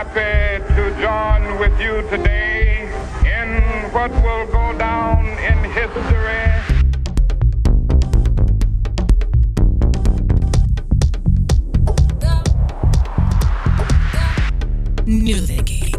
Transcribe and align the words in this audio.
happy 0.00 0.64
to 0.74 0.84
join 0.98 1.58
with 1.58 1.78
you 1.78 2.00
today 2.08 2.88
in 3.22 3.48
what 3.92 4.10
will 4.24 4.46
go 4.46 4.72
down 4.78 5.26
in 5.26 5.58
history. 5.76 6.40
New 15.04 15.36
Thinking. 15.36 15.92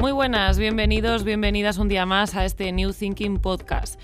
Muy 0.00 0.10
buenas, 0.10 0.58
bienvenidos, 0.58 1.22
bienvenidas 1.22 1.78
un 1.78 1.88
día 1.88 2.04
más 2.04 2.34
a 2.34 2.44
este 2.44 2.72
New 2.72 2.92
Thinking 2.92 3.38
Podcast. 3.38 4.00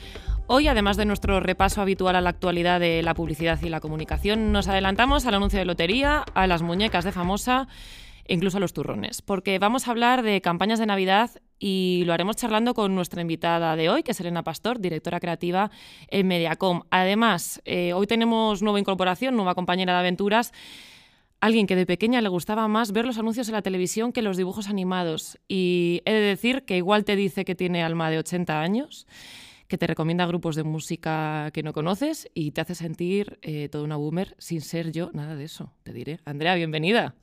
Hoy, 0.46 0.68
además 0.68 0.96
de 0.96 1.04
nuestro 1.04 1.40
repaso 1.40 1.82
habitual 1.82 2.14
a 2.14 2.20
la 2.20 2.30
actualidad 2.30 2.78
de 2.78 3.02
la 3.02 3.14
publicidad 3.14 3.60
y 3.60 3.70
la 3.70 3.80
comunicación, 3.80 4.52
nos 4.52 4.68
adelantamos 4.68 5.26
al 5.26 5.34
anuncio 5.34 5.58
de 5.58 5.64
lotería, 5.64 6.24
a 6.34 6.46
las 6.46 6.62
muñecas 6.62 7.04
de 7.04 7.10
famosa 7.10 7.66
incluso 8.28 8.56
a 8.56 8.60
los 8.60 8.72
turrones, 8.72 9.22
porque 9.22 9.58
vamos 9.58 9.86
a 9.86 9.90
hablar 9.90 10.22
de 10.22 10.40
campañas 10.40 10.78
de 10.78 10.86
Navidad 10.86 11.30
y 11.58 12.02
lo 12.06 12.12
haremos 12.12 12.36
charlando 12.36 12.74
con 12.74 12.94
nuestra 12.94 13.22
invitada 13.22 13.76
de 13.76 13.88
hoy, 13.88 14.02
que 14.02 14.12
es 14.12 14.20
Elena 14.20 14.42
Pastor, 14.42 14.80
directora 14.80 15.20
creativa 15.20 15.70
en 16.08 16.26
Mediacom. 16.26 16.82
Además, 16.90 17.60
eh, 17.64 17.92
hoy 17.92 18.06
tenemos 18.06 18.62
nueva 18.62 18.80
incorporación, 18.80 19.36
nueva 19.36 19.54
compañera 19.54 19.92
de 19.92 19.98
aventuras 20.00 20.52
alguien 21.42 21.66
que 21.66 21.74
de 21.74 21.86
pequeña 21.86 22.20
le 22.20 22.28
gustaba 22.28 22.68
más 22.68 22.92
ver 22.92 23.04
los 23.04 23.18
anuncios 23.18 23.48
en 23.48 23.54
la 23.54 23.62
televisión 23.62 24.12
que 24.12 24.22
los 24.22 24.36
dibujos 24.36 24.68
animados. 24.68 25.38
Y 25.48 26.00
he 26.04 26.12
de 26.12 26.20
decir 26.20 26.64
que 26.64 26.76
igual 26.76 27.04
te 27.04 27.16
dice 27.16 27.44
que 27.44 27.56
tiene 27.56 27.82
alma 27.82 28.10
de 28.10 28.18
80 28.18 28.60
años 28.60 29.06
que 29.66 29.78
te 29.78 29.86
recomienda 29.86 30.26
grupos 30.26 30.54
de 30.54 30.64
música 30.64 31.50
que 31.52 31.62
no 31.62 31.72
conoces 31.72 32.28
y 32.34 32.50
te 32.50 32.60
hace 32.60 32.74
sentir 32.74 33.38
eh, 33.40 33.70
toda 33.70 33.84
una 33.84 33.96
boomer 33.96 34.36
sin 34.38 34.60
ser 34.60 34.92
yo 34.92 35.10
nada 35.14 35.34
de 35.34 35.44
eso, 35.44 35.72
te 35.82 35.94
diré. 35.94 36.20
Andrea, 36.26 36.54
bienvenida. 36.54 37.14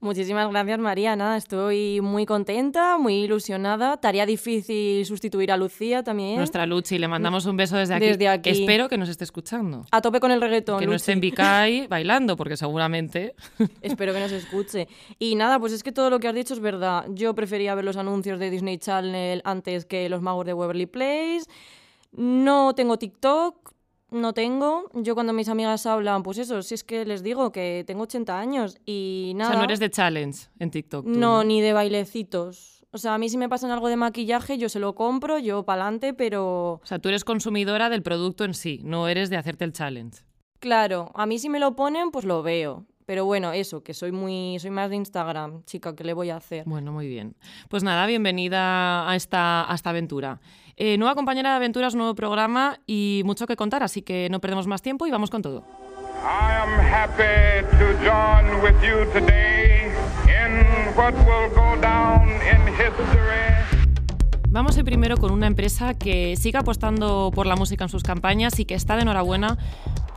Muchísimas 0.00 0.48
gracias, 0.48 0.78
María. 0.78 1.16
Nada, 1.16 1.36
estoy 1.36 2.00
muy 2.00 2.24
contenta, 2.24 2.98
muy 2.98 3.14
ilusionada. 3.14 3.96
Tarea 3.96 4.26
difícil 4.26 5.04
sustituir 5.04 5.50
a 5.50 5.56
Lucía 5.56 6.04
también. 6.04 6.36
Nuestra 6.36 6.66
Luchi, 6.66 6.98
le 6.98 7.08
mandamos 7.08 7.46
un 7.46 7.56
beso 7.56 7.76
desde 7.76 7.94
aquí. 7.94 8.06
Desde 8.06 8.28
aquí. 8.28 8.50
Espero 8.50 8.88
que 8.88 8.96
nos 8.96 9.08
esté 9.08 9.24
escuchando. 9.24 9.84
A 9.90 10.00
tope 10.00 10.20
con 10.20 10.30
el 10.30 10.40
reggaetón. 10.40 10.78
Que 10.78 10.86
no 10.86 10.94
esté 10.94 11.12
en 11.12 11.20
Vicay 11.20 11.86
bailando, 11.88 12.36
porque 12.36 12.56
seguramente. 12.56 13.34
Espero 13.82 14.12
que 14.12 14.20
nos 14.20 14.30
escuche. 14.30 14.86
Y 15.18 15.34
nada, 15.34 15.58
pues 15.58 15.72
es 15.72 15.82
que 15.82 15.90
todo 15.90 16.10
lo 16.10 16.20
que 16.20 16.28
has 16.28 16.34
dicho 16.34 16.54
es 16.54 16.60
verdad. 16.60 17.06
Yo 17.10 17.34
prefería 17.34 17.74
ver 17.74 17.84
los 17.84 17.96
anuncios 17.96 18.38
de 18.38 18.50
Disney 18.50 18.78
Channel 18.78 19.42
antes 19.44 19.84
que 19.84 20.08
los 20.08 20.22
magos 20.22 20.46
de 20.46 20.54
Waverly 20.54 20.86
Place. 20.86 21.42
No 22.12 22.72
tengo 22.76 22.98
TikTok, 22.98 23.72
no 24.10 24.32
tengo. 24.32 24.90
Yo 24.94 25.14
cuando 25.14 25.32
mis 25.32 25.48
amigas 25.48 25.86
hablan, 25.86 26.22
pues 26.22 26.38
eso, 26.38 26.62
si 26.62 26.74
es 26.74 26.84
que 26.84 27.04
les 27.04 27.22
digo 27.22 27.52
que 27.52 27.84
tengo 27.86 28.04
80 28.04 28.38
años 28.38 28.78
y 28.86 29.32
nada. 29.36 29.50
O 29.50 29.52
sea, 29.52 29.58
no 29.58 29.64
eres 29.64 29.80
de 29.80 29.90
challenge 29.90 30.48
en 30.58 30.70
TikTok. 30.70 31.06
no, 31.06 31.44
ni 31.44 31.60
de 31.60 31.72
bailecitos. 31.72 32.78
O 32.90 32.96
sea, 32.96 33.14
a 33.14 33.18
mí 33.18 33.28
si 33.28 33.36
me 33.36 33.50
pasan 33.50 33.70
algo 33.70 33.88
de 33.88 33.96
maquillaje, 33.96 34.56
yo 34.56 34.70
se 34.70 34.78
lo 34.78 34.94
compro, 34.94 35.38
yo 35.38 35.64
pa'lante, 35.64 36.14
pero... 36.14 36.80
O 36.82 36.86
sea, 36.86 36.98
tú 36.98 37.10
eres 37.10 37.22
consumidora 37.22 37.90
del 37.90 38.02
producto 38.02 38.44
en 38.44 38.54
sí, 38.54 38.80
no 38.82 39.08
eres 39.08 39.28
de 39.28 39.36
hacerte 39.36 39.64
el 39.64 39.72
challenge. 39.72 40.22
Claro, 40.58 41.12
a 41.14 41.26
mí 41.26 41.38
si 41.38 41.50
me 41.50 41.60
lo 41.60 41.76
ponen, 41.76 42.10
pues 42.10 42.24
lo 42.24 42.42
veo. 42.42 42.86
Pero 43.08 43.24
bueno, 43.24 43.54
eso, 43.54 43.82
que 43.82 43.94
soy 43.94 44.12
muy, 44.12 44.58
soy 44.60 44.68
más 44.68 44.90
de 44.90 44.96
Instagram, 44.96 45.64
chica, 45.64 45.96
¿qué 45.96 46.04
le 46.04 46.12
voy 46.12 46.28
a 46.28 46.36
hacer? 46.36 46.64
Bueno, 46.66 46.92
muy 46.92 47.08
bien. 47.08 47.36
Pues 47.70 47.82
nada, 47.82 48.04
bienvenida 48.04 49.08
a 49.08 49.16
esta, 49.16 49.64
a 49.72 49.74
esta 49.74 49.88
aventura. 49.88 50.40
Eh, 50.76 50.98
nueva 50.98 51.14
compañera 51.14 51.48
de 51.48 51.56
aventuras, 51.56 51.94
nuevo 51.94 52.14
programa 52.14 52.80
y 52.86 53.22
mucho 53.24 53.46
que 53.46 53.56
contar, 53.56 53.82
así 53.82 54.02
que 54.02 54.28
no 54.30 54.42
perdemos 54.42 54.66
más 54.66 54.82
tiempo 54.82 55.06
y 55.06 55.10
vamos 55.10 55.30
con 55.30 55.40
todo. 55.40 55.64
I 56.22 56.52
am 56.52 56.80
happy 56.80 57.66
to 57.78 57.86
join 58.04 58.60
with 58.62 58.76
you 58.82 59.10
today 59.14 59.90
in 60.26 60.66
what 60.94 61.14
will 61.14 61.48
go 61.54 61.80
down 61.80 62.28
in 62.28 62.60
history. 62.74 63.67
Vamos 64.58 64.76
a 64.76 64.80
ir 64.80 64.84
primero 64.84 65.16
con 65.18 65.30
una 65.30 65.46
empresa 65.46 65.94
que 65.94 66.34
sigue 66.34 66.58
apostando 66.58 67.30
por 67.32 67.46
la 67.46 67.54
música 67.54 67.84
en 67.84 67.88
sus 67.88 68.02
campañas 68.02 68.58
y 68.58 68.64
que 68.64 68.74
está 68.74 68.96
de 68.96 69.02
enhorabuena 69.02 69.56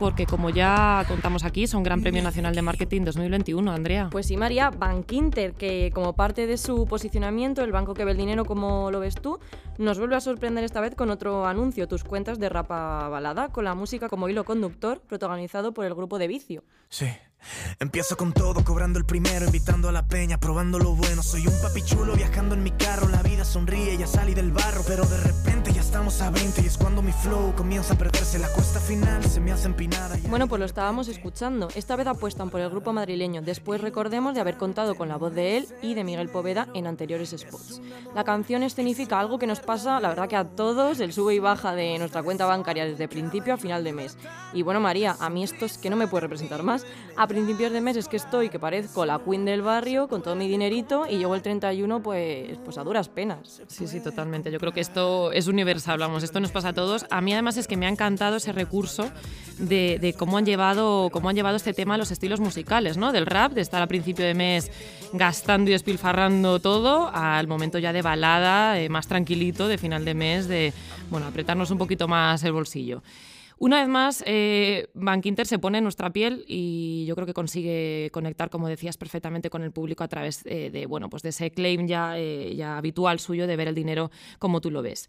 porque 0.00 0.26
como 0.26 0.50
ya 0.50 1.04
contamos 1.06 1.44
aquí, 1.44 1.68
son 1.68 1.84
Gran 1.84 2.02
Premio 2.02 2.24
Nacional 2.24 2.52
de 2.52 2.60
Marketing 2.60 3.02
2021, 3.02 3.70
Andrea. 3.70 4.08
Pues 4.10 4.26
sí, 4.26 4.36
María, 4.36 4.70
Bankinter, 4.70 5.52
que 5.52 5.92
como 5.94 6.14
parte 6.14 6.48
de 6.48 6.56
su 6.56 6.88
posicionamiento, 6.88 7.62
el 7.62 7.70
banco 7.70 7.94
que 7.94 8.04
ve 8.04 8.10
el 8.10 8.16
dinero 8.16 8.44
como 8.44 8.90
lo 8.90 8.98
ves 8.98 9.14
tú, 9.14 9.38
nos 9.78 10.00
vuelve 10.00 10.16
a 10.16 10.20
sorprender 10.20 10.64
esta 10.64 10.80
vez 10.80 10.96
con 10.96 11.10
otro 11.10 11.46
anuncio, 11.46 11.86
tus 11.86 12.02
cuentas 12.02 12.40
de 12.40 12.48
rapa 12.48 13.08
balada, 13.10 13.50
con 13.50 13.62
la 13.62 13.76
música 13.76 14.08
como 14.08 14.28
hilo 14.28 14.42
conductor, 14.42 15.00
protagonizado 15.02 15.72
por 15.72 15.84
el 15.84 15.94
grupo 15.94 16.18
de 16.18 16.26
Vicio. 16.26 16.64
Sí. 16.88 17.06
Empiezo 17.80 18.16
con 18.16 18.32
todo, 18.32 18.64
cobrando 18.64 18.98
el 18.98 19.04
primero, 19.04 19.46
invitando 19.46 19.88
a 19.88 19.92
la 19.92 20.06
peña, 20.06 20.38
probando 20.38 20.78
lo 20.78 20.94
bueno. 20.94 21.22
Soy 21.22 21.46
un 21.46 21.60
papichulo 21.60 22.14
viajando 22.14 22.54
en 22.54 22.62
mi 22.62 22.70
carro, 22.70 23.08
la 23.08 23.22
vida 23.22 23.44
sonríe, 23.44 23.96
ya 23.96 24.06
salí 24.06 24.34
del 24.34 24.52
barro, 24.52 24.82
pero 24.86 25.04
de 25.04 25.18
repente 25.18 25.72
ya 25.72 25.80
estamos 25.80 26.20
a 26.22 26.30
20 26.30 26.62
y 26.62 26.66
es 26.66 26.78
cuando 26.78 27.02
mi 27.02 27.12
flow 27.12 27.54
comienza 27.54 27.94
a 27.94 27.98
perderse, 27.98 28.38
la 28.38 28.48
cuesta 28.48 28.80
final 28.80 29.22
se 29.24 29.40
me 29.40 29.52
hace 29.52 29.66
empinada. 29.66 30.16
Bueno, 30.28 30.48
pues 30.48 30.60
lo 30.60 30.66
estábamos 30.66 31.08
escuchando. 31.08 31.68
Esta 31.74 31.96
vez 31.96 32.06
apuestan 32.06 32.50
por 32.50 32.60
el 32.60 32.70
grupo 32.70 32.92
madrileño, 32.92 33.42
después 33.42 33.80
recordemos 33.80 34.34
de 34.34 34.40
haber 34.40 34.56
contado 34.56 34.94
con 34.94 35.08
la 35.08 35.16
voz 35.16 35.34
de 35.34 35.58
él 35.58 35.68
y 35.82 35.94
de 35.94 36.04
Miguel 36.04 36.28
Poveda 36.28 36.68
en 36.74 36.86
anteriores 36.86 37.34
spots. 37.36 37.80
La 38.14 38.24
canción 38.24 38.62
escenifica 38.62 39.18
algo 39.18 39.38
que 39.38 39.46
nos 39.46 39.60
pasa, 39.60 40.00
la 40.00 40.08
verdad 40.08 40.28
que 40.28 40.36
a 40.36 40.44
todos, 40.44 41.00
el 41.00 41.12
sube 41.12 41.34
y 41.34 41.38
baja 41.38 41.74
de 41.74 41.98
nuestra 41.98 42.22
cuenta 42.22 42.46
bancaria 42.46 42.84
desde 42.84 43.08
principio 43.08 43.54
a 43.54 43.56
final 43.56 43.84
de 43.84 43.92
mes. 43.92 44.16
Y 44.52 44.62
bueno, 44.62 44.80
María, 44.80 45.16
a 45.18 45.30
mí 45.30 45.44
esto 45.44 45.64
es 45.64 45.78
que 45.78 45.90
no 45.90 45.96
me 45.96 46.06
puede 46.06 46.22
representar 46.22 46.62
más. 46.62 46.84
Principios 47.32 47.72
de 47.72 47.80
mes 47.80 47.96
es 47.96 48.08
que 48.08 48.18
estoy, 48.18 48.50
que 48.50 48.58
parezco 48.58 49.06
la 49.06 49.18
queen 49.18 49.46
del 49.46 49.62
barrio, 49.62 50.06
con 50.06 50.22
todo 50.22 50.36
mi 50.36 50.48
dinerito, 50.48 51.06
y 51.08 51.16
llego 51.16 51.34
el 51.34 51.40
31 51.40 52.02
pues, 52.02 52.58
pues 52.62 52.76
a 52.76 52.84
duras 52.84 53.08
penas. 53.08 53.62
Sí, 53.68 53.86
sí, 53.86 54.00
totalmente. 54.00 54.52
Yo 54.52 54.58
creo 54.58 54.72
que 54.72 54.80
esto 54.80 55.32
es 55.32 55.46
universal, 55.46 55.98
vamos, 55.98 56.22
esto 56.22 56.40
nos 56.40 56.52
pasa 56.52 56.68
a 56.68 56.72
todos. 56.74 57.06
A 57.10 57.22
mí 57.22 57.32
además 57.32 57.56
es 57.56 57.66
que 57.66 57.78
me 57.78 57.86
ha 57.86 57.88
encantado 57.88 58.36
ese 58.36 58.52
recurso 58.52 59.10
de, 59.58 60.14
cómo, 60.18 60.36
han 60.36 60.44
llevado, 60.44 61.08
cómo 61.10 61.30
han 61.30 61.34
llevado 61.34 61.56
este 61.56 61.72
tema 61.72 61.94
a 61.94 61.98
los 61.98 62.10
estilos 62.10 62.38
musicales, 62.38 62.98
¿no? 62.98 63.12
Del 63.12 63.24
rap, 63.24 63.52
de 63.52 63.62
estar 63.62 63.80
a 63.80 63.86
principio 63.86 64.26
de 64.26 64.34
mes 64.34 64.70
gastando 65.14 65.70
y 65.70 65.72
despilfarrando 65.72 66.60
todo, 66.60 67.10
al 67.14 67.48
momento 67.48 67.78
ya 67.78 67.94
de 67.94 68.02
balada, 68.02 68.78
eh, 68.78 68.90
más 68.90 69.08
tranquilito, 69.08 69.68
de 69.68 69.78
final 69.78 70.04
de 70.04 70.12
mes, 70.12 70.48
de, 70.48 70.74
bueno, 71.08 71.26
apretarnos 71.26 71.70
un 71.70 71.78
poquito 71.78 72.08
más 72.08 72.44
el 72.44 72.52
bolsillo. 72.52 73.02
Una 73.62 73.78
vez 73.78 73.88
más, 73.88 74.24
eh, 74.26 74.88
Bankinter 74.92 75.46
se 75.46 75.60
pone 75.60 75.78
en 75.78 75.84
nuestra 75.84 76.12
piel 76.12 76.44
y 76.48 77.04
yo 77.06 77.14
creo 77.14 77.28
que 77.28 77.32
consigue 77.32 78.10
conectar, 78.12 78.50
como 78.50 78.66
decías, 78.66 78.96
perfectamente 78.96 79.50
con 79.50 79.62
el 79.62 79.70
público 79.70 80.02
a 80.02 80.08
través 80.08 80.44
eh, 80.46 80.70
de, 80.72 80.86
bueno, 80.86 81.08
pues 81.08 81.22
de 81.22 81.28
ese 81.28 81.52
claim 81.52 81.86
ya, 81.86 82.18
eh, 82.18 82.56
ya 82.56 82.76
habitual 82.76 83.20
suyo 83.20 83.46
de 83.46 83.54
ver 83.54 83.68
el 83.68 83.76
dinero 83.76 84.10
como 84.40 84.60
tú 84.60 84.72
lo 84.72 84.82
ves. 84.82 85.08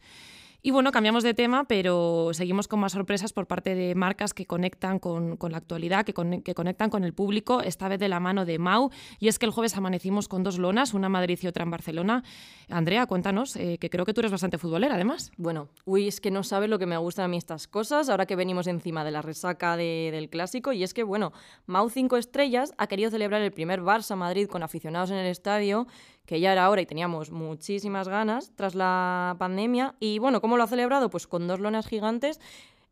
Y 0.65 0.71
bueno, 0.71 0.93
cambiamos 0.93 1.23
de 1.23 1.33
tema, 1.33 1.65
pero 1.65 2.29
seguimos 2.31 2.69
con 2.69 2.79
más 2.79 2.93
sorpresas 2.93 3.33
por 3.33 3.47
parte 3.47 3.75
de 3.75 3.95
marcas 3.95 4.33
que 4.33 4.45
conectan 4.45 4.97
con, 4.97 5.37
la 5.37 5.57
actualidad, 5.57 6.05
que, 6.05 6.13
que, 6.41 6.55
conectan 6.55 6.89
con 6.89 7.03
el 7.03 7.13
público, 7.13 7.59
esta 7.59 7.89
vez 7.89 7.99
de 7.99 8.07
la 8.07 8.21
mano 8.21 8.45
de 8.45 8.59
Mau. 8.59 8.89
Y 9.19 9.27
es 9.27 9.39
que 9.39 9.45
el 9.45 9.51
jueves 9.51 9.75
amanecimos 9.75 10.29
con 10.29 10.41
dos 10.41 10.57
lonas, 10.57 10.93
una 10.93 11.07
en 11.07 11.11
Madrid 11.11 11.37
y 11.41 11.47
otra 11.47 11.63
en 11.65 11.71
Barcelona. 11.71 12.23
Andrea, 12.69 13.05
cuéntanos, 13.07 13.57
eh, 13.57 13.77
que 13.77 13.89
creo 13.89 14.05
que 14.05 14.13
tú 14.13 14.21
eres 14.21 14.31
bastante 14.31 14.57
futbolera, 14.57 14.95
además. 14.95 15.33
Bueno, 15.35 15.67
uy, 15.83 16.07
es 16.07 16.21
que 16.21 16.31
no 16.31 16.43
sabes 16.43 16.69
lo 16.69 16.79
que 16.79 16.85
me 16.85 16.95
gustan 16.95 17.25
a 17.25 17.27
mí 17.27 17.35
estas 17.35 17.67
cosas, 17.67 18.07
ahora 18.07 18.25
que 18.25 18.37
venimos 18.37 18.67
encima 18.67 19.03
de 19.03 19.11
la 19.11 19.21
resaca 19.21 19.75
del 19.75 20.29
clásico. 20.29 20.71
Y 20.71 20.83
es 20.83 20.93
que, 20.93 21.03
bueno, 21.03 21.33
Mau 21.65 21.89
5 21.89 22.15
Estrellas 22.15 22.73
ha 22.77 22.87
querido 22.87 23.11
celebrar 23.11 23.41
el 23.41 23.51
primer 23.51 23.81
Barça 23.81 24.15
Madrid 24.15 24.47
con 24.47 24.63
aficionados 24.63 25.11
en 25.11 25.17
el 25.17 25.27
estadio 25.27 25.87
que 26.25 26.39
ya 26.39 26.51
era 26.51 26.69
hora 26.69 26.81
y 26.81 26.85
teníamos 26.85 27.31
muchísimas 27.31 28.07
ganas 28.07 28.51
tras 28.55 28.75
la 28.75 29.35
pandemia. 29.39 29.95
Y 29.99 30.19
bueno, 30.19 30.41
¿cómo 30.41 30.57
lo 30.57 30.63
ha 30.63 30.67
celebrado? 30.67 31.09
Pues 31.09 31.27
con 31.27 31.47
dos 31.47 31.59
lonas 31.59 31.87
gigantes 31.87 32.39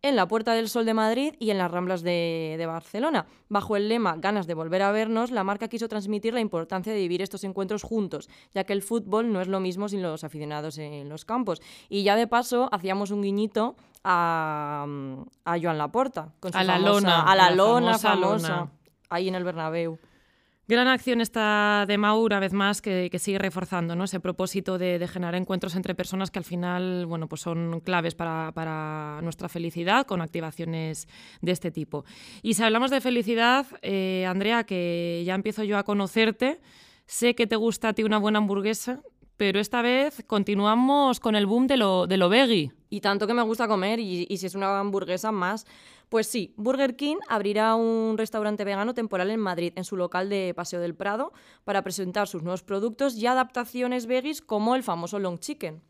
en 0.03 0.15
la 0.15 0.27
Puerta 0.27 0.53
del 0.53 0.67
Sol 0.67 0.85
de 0.85 0.93
Madrid 0.93 1.35
y 1.39 1.51
en 1.51 1.57
las 1.57 1.69
Ramblas 1.69 2.01
de, 2.01 2.55
de, 2.57 2.65
Barcelona. 2.65 3.27
Bajo 3.49 3.75
el 3.75 3.87
lema 3.87 4.15
Ganas 4.17 4.47
de 4.47 4.55
volver 4.55 4.81
a 4.81 4.91
vernos, 4.91 5.31
la 5.31 5.43
marca 5.43 5.67
quiso 5.67 5.87
transmitir 5.87 6.33
la 6.33 6.39
importancia 6.39 6.91
de 6.91 6.99
vivir 6.99 7.21
estos 7.21 7.43
encuentros 7.43 7.83
juntos, 7.83 8.27
ya 8.53 8.63
que 8.63 8.73
el 8.73 8.81
fútbol 8.81 9.31
no 9.31 9.41
es 9.41 9.47
lo 9.47 9.59
mismo 9.59 9.87
sin 9.89 10.01
los 10.01 10.23
aficionados 10.23 10.77
en 10.79 11.07
los 11.07 11.25
campos. 11.25 11.61
Y 11.87 12.03
ya 12.03 12.15
de 12.15 12.27
paso 12.27 12.67
hacíamos 12.71 13.11
un 13.11 13.21
guiñito 13.21 13.75
a, 14.03 14.87
a 15.45 15.59
Joan 15.59 15.77
Laporta. 15.77 16.33
Con 16.39 16.55
a 16.55 16.63
la 16.63 16.79
lona. 16.79 17.21
A 17.21 17.35
la, 17.35 17.51
lona 17.51 17.97
famosa, 17.99 18.71
ahí 19.09 19.27
en 19.27 19.35
el 19.35 19.43
Bernabéu. 19.43 19.99
Gran 20.67 20.87
acción 20.87 21.21
esta 21.21 21.85
de 21.87 21.97
Mau, 21.97 22.23
una 22.23 22.39
vez 22.39 22.53
más, 22.53 22.81
que, 22.81 23.09
sigue 23.19 23.39
reforzando 23.39 24.01
ese 24.03 24.19
propósito 24.19 24.77
de, 24.77 25.05
generar 25.07 25.35
encuentros 25.35 25.75
entre 25.75 25.95
personas 25.95 26.31
que 26.31 26.39
al 26.39 26.45
final 26.45 27.05
bueno, 27.07 27.27
pues 27.27 27.41
son 27.41 27.81
claves 27.81 28.15
para, 28.15 29.19
nuestra 29.21 29.49
felicidad 29.49 30.05
con 30.05 30.21
activaciones 30.21 31.07
de 31.41 31.51
este 31.51 31.71
tipo. 31.71 32.05
Y 32.41 32.53
si 32.53 32.63
hablamos 32.63 32.91
de 32.91 33.01
felicidad, 33.01 33.65
eh, 33.81 34.25
Andrea, 34.27 34.63
que 34.63 35.23
ya 35.25 35.35
empiezo 35.35 35.63
yo 35.63 35.77
a 35.77 35.83
conocerte, 35.83 36.61
sé 37.05 37.35
que 37.35 37.47
te 37.47 37.55
gusta 37.55 37.89
a 37.89 37.93
ti 37.93 38.03
una 38.03 38.19
buena 38.19 38.37
hamburguesa, 38.37 39.01
pero 39.37 39.59
esta 39.59 39.81
vez 39.81 40.23
continuamos 40.27 41.19
con 41.19 41.35
el 41.35 41.47
boom 41.47 41.67
de 41.67 41.77
lo, 41.77 42.05
de 42.05 42.17
lo 42.17 42.29
veggie. 42.29 42.71
Y 42.89 43.01
tanto 43.01 43.25
que 43.25 43.33
me 43.33 43.41
gusta 43.41 43.67
comer, 43.67 43.99
y 43.99 44.37
si 44.37 44.45
es 44.45 44.55
una 44.55 44.79
hamburguesa 44.79 45.31
más 45.31 45.65
Pues 46.11 46.27
sí, 46.27 46.53
Burger 46.57 46.97
King 46.97 47.15
abrirá 47.29 47.73
un 47.75 48.17
restaurante 48.17 48.65
vegano 48.65 48.93
temporal 48.93 49.29
en 49.29 49.39
Madrid, 49.39 49.71
en 49.77 49.85
su 49.85 49.95
local 49.95 50.27
de 50.27 50.53
Paseo 50.53 50.81
del 50.81 50.93
Prado, 50.93 51.31
para 51.63 51.83
presentar 51.83 52.27
sus 52.27 52.43
nuevos 52.43 52.63
productos 52.63 53.15
y 53.15 53.27
adaptaciones 53.27 54.07
veggies 54.07 54.41
como 54.41 54.75
el 54.75 54.83
famoso 54.83 55.19
long 55.19 55.39
chicken. 55.39 55.81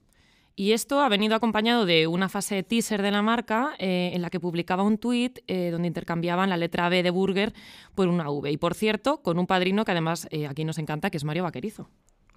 Y 0.56 0.74
esto 0.74 1.02
ha 1.02 1.10
venido 1.10 1.34
acompañado 1.34 1.88
de 1.88 2.06
una 2.06 2.30
fase 2.30 2.62
teaser 2.62 3.02
de 3.02 3.10
la 3.10 3.24
marca 3.24 3.74
eh, 3.80 4.12
en 4.14 4.22
la 4.22 4.30
que 4.30 4.40
publicaba 4.40 4.84
un 4.84 5.00
tuit 5.00 5.40
eh, 5.48 5.72
donde 5.72 5.88
intercambiaban 5.88 6.52
la 6.52 6.58
letra 6.58 6.88
B 6.88 7.02
de 7.02 7.10
burger 7.10 7.52
por 7.96 8.08
una 8.08 8.30
V. 8.30 8.52
Y 8.52 8.58
por 8.58 8.76
cierto, 8.76 9.24
con 9.24 9.40
un 9.40 9.48
padrino 9.48 9.86
que 9.86 9.92
además 9.92 10.28
eh, 10.30 10.46
aquí 10.46 10.66
nos 10.66 10.78
encanta, 10.78 11.10
que 11.10 11.18
es 11.18 11.24
Mario 11.24 11.46
Vaquerizo. 11.46 11.90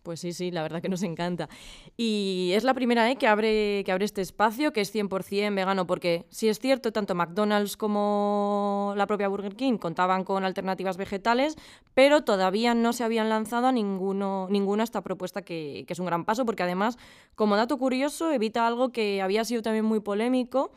Pues 0.04 0.20
sí, 0.20 0.34
sí, 0.34 0.50
la 0.50 0.60
verdad 0.62 0.82
que 0.82 0.90
nos 0.90 1.02
encanta. 1.02 1.48
Y 1.96 2.50
es 2.54 2.62
la 2.62 2.74
primera 2.74 3.04
vez 3.04 3.16
que 3.16 3.26
abre, 3.26 3.82
que 3.84 3.90
abre 3.90 4.04
este 4.04 4.20
espacio, 4.20 4.70
que 4.70 4.82
es 4.82 4.94
100% 4.94 5.54
vegano, 5.54 5.86
porque 5.86 6.26
sí 6.28 6.46
es 6.50 6.58
cierto, 6.58 6.92
tanto 6.92 7.14
McDonald's 7.14 7.78
como 7.78 8.92
la 8.98 9.06
propia 9.06 9.28
Burger 9.28 9.56
King 9.56 9.78
contaban 9.78 10.22
con 10.24 10.44
alternativas 10.44 10.98
vegetales, 10.98 11.56
pero 11.94 12.22
todavía 12.22 12.74
no 12.74 12.92
se 12.92 13.02
habían 13.02 13.30
lanzado 13.30 13.66
a 13.68 13.72
ninguno, 13.72 14.46
ninguna 14.50 14.84
esta 14.84 15.00
propuesta, 15.00 15.40
que, 15.40 15.84
que 15.86 15.94
es 15.94 15.98
un 15.98 16.04
gran 16.06 16.26
paso, 16.26 16.44
porque 16.44 16.62
además, 16.62 16.98
como 17.34 17.56
dato 17.56 17.78
curioso, 17.78 18.30
evita 18.30 18.66
algo 18.66 18.92
que 18.92 19.22
había 19.22 19.42
sido 19.46 19.62
también 19.62 19.86
muy 19.86 20.00
polémico, 20.00 20.70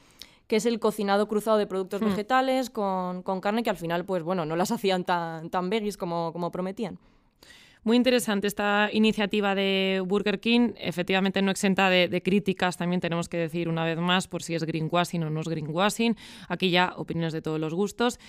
que 0.47 0.55
es 0.55 0.65
el 0.65 0.79
cocinado 0.79 1.27
cruzado 1.27 1.57
de 1.57 1.67
productos 1.67 2.01
Hmm. 2.01 2.05
vegetales 2.05 2.69
con, 2.69 3.23
con 3.23 3.41
carne, 3.41 3.61
que 3.61 3.69
al 3.69 3.75
final, 3.75 4.05
pues 4.05 4.23
bueno, 4.23 4.45
no 4.45 4.55
las 4.55 4.71
hacían 4.71 5.03
tan, 5.03 5.49
tan 5.49 5.69
veggies 5.69 5.97
como, 5.97 6.31
como 6.31 6.49
prometían. 6.49 6.97
Muy 7.87 7.95
interesante 7.95 8.47
esta 8.47 8.89
iniciativa 8.91 9.55
de 9.55 10.03
Burger 10.05 10.41
King, 10.41 10.73
efectivamente 10.77 11.41
no 11.41 11.51
exenta 11.51 11.89
de, 11.89 12.21
críticas, 12.21 12.75
también 12.75 12.99
tenemos 12.99 13.29
que 13.29 13.37
decir 13.37 13.69
una 13.69 13.85
vez 13.85 13.97
más 13.97 14.27
por 14.27 14.43
si 14.43 14.55
es 14.55 14.65
greenwashing 14.65 15.23
o 15.23 15.29
no 15.29 15.39
es 15.39 15.47
greenwashing, 15.47 16.17
aquí 16.49 16.69
ya 16.69 16.95
opiniones 16.97 17.31
de 17.31 17.41
todos 17.41 17.61
los 17.61 17.73
gustos. 17.73 18.19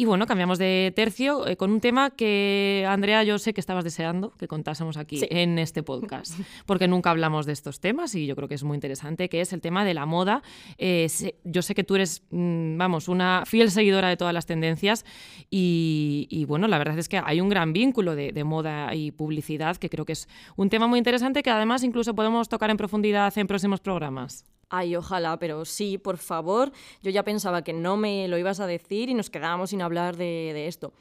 Y 0.00 0.04
bueno, 0.04 0.26
cambiamos 0.26 0.60
de 0.60 0.92
tercio 0.94 1.44
eh, 1.48 1.56
con 1.56 1.72
un 1.72 1.80
tema 1.80 2.10
que, 2.10 2.86
Andrea, 2.88 3.24
yo 3.24 3.36
sé 3.40 3.52
que 3.52 3.60
estabas 3.60 3.82
deseando 3.82 4.30
que 4.38 4.46
contásemos 4.46 4.96
aquí 4.96 5.16
Sí. 5.18 5.26
en 5.28 5.58
este 5.58 5.82
podcast, 5.82 6.38
porque 6.66 6.86
nunca 6.86 7.10
hablamos 7.10 7.46
de 7.46 7.52
estos 7.52 7.80
temas 7.80 8.14
y 8.14 8.24
yo 8.24 8.36
creo 8.36 8.46
que 8.46 8.54
es 8.54 8.62
muy 8.62 8.76
interesante, 8.76 9.28
que 9.28 9.40
es 9.40 9.52
el 9.52 9.60
tema 9.60 9.84
de 9.84 9.94
la 9.94 10.06
moda. 10.06 10.40
Eh, 10.78 11.08
yo 11.42 11.62
sé 11.62 11.74
que 11.74 11.82
tú 11.82 11.96
eres, 11.96 12.22
mm, 12.30 12.78
vamos, 12.78 13.08
una 13.08 13.42
fiel 13.44 13.72
seguidora 13.72 14.08
de 14.08 14.16
todas 14.16 14.32
las 14.32 14.46
tendencias 14.46 15.04
y, 15.50 16.28
y, 16.30 16.44
bueno, 16.44 16.68
la 16.68 16.78
verdad 16.78 16.96
es 16.96 17.08
que 17.08 17.20
hay 17.24 17.40
un 17.40 17.48
gran 17.48 17.72
vínculo 17.72 18.14
de, 18.14 18.30
de 18.30 18.44
moda 18.44 18.94
y 18.94 19.10
publicidad, 19.10 19.78
que 19.78 19.90
creo 19.90 20.04
que 20.04 20.12
es 20.12 20.28
un 20.54 20.70
tema 20.70 20.86
muy 20.86 20.98
interesante 20.98 21.42
que 21.42 21.50
además 21.50 21.82
incluso 21.82 22.14
podemos 22.14 22.48
tocar 22.48 22.70
en 22.70 22.76
profundidad 22.76 23.36
en 23.36 23.48
próximos 23.48 23.80
programas. 23.80 24.44
Ay, 24.70 24.96
ojalá, 24.96 25.38
pero 25.38 25.64
sí, 25.64 25.96
por 25.96 26.18
favor. 26.18 26.72
Yo 27.02 27.10
ya 27.10 27.22
pensaba 27.22 27.62
que 27.62 27.72
no 27.72 27.96
me 27.96 28.28
lo 28.28 28.36
ibas 28.36 28.60
a 28.60 28.66
decir 28.66 29.08
y 29.08 29.14
nos 29.14 29.30
quedábamos 29.30 29.70
sin 29.70 29.80
hablar 29.80 30.16
de, 30.16 30.66
esto. 30.66 30.92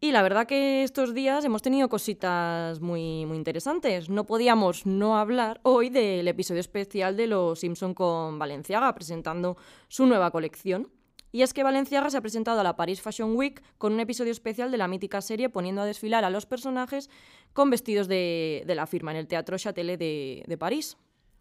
Y 0.00 0.12
la 0.12 0.22
verdad 0.22 0.46
que 0.46 0.82
estos 0.82 1.14
días 1.14 1.42
hemos 1.46 1.62
tenido 1.62 1.88
cositas 1.88 2.80
muy, 2.80 3.24
muy 3.24 3.38
interesantes. 3.38 4.10
No 4.10 4.24
podíamos 4.24 4.84
no 4.84 5.16
hablar 5.16 5.60
hoy 5.62 5.88
del 5.88 6.28
episodio 6.28 6.60
especial 6.60 7.16
de 7.16 7.26
Los 7.26 7.60
Simpson 7.60 7.94
con 7.94 8.38
Valenciaga, 8.38 8.94
presentando 8.94 9.56
su 9.88 10.04
nueva 10.04 10.30
colección. 10.30 10.90
Y 11.32 11.40
es 11.42 11.54
que 11.54 11.62
Valenciaga 11.62 12.10
se 12.10 12.18
ha 12.18 12.20
presentado 12.20 12.60
a 12.60 12.64
la 12.64 12.76
Paris 12.76 13.00
Fashion 13.00 13.34
Week 13.34 13.62
con 13.78 13.94
un 13.94 14.00
episodio 14.00 14.32
especial 14.32 14.70
de 14.70 14.76
la 14.76 14.88
mítica 14.88 15.22
serie 15.22 15.48
poniendo 15.48 15.80
a 15.80 15.86
desfilar 15.86 16.24
a 16.24 16.30
los 16.30 16.44
personajes 16.44 17.08
con 17.54 17.70
vestidos 17.70 18.08
de, 18.08 18.64
la 18.66 18.86
firma 18.86 19.12
en 19.12 19.16
el 19.16 19.26
Teatro 19.26 19.56
Châtelet 19.56 19.98
de 19.98 20.56
París. 20.58 20.98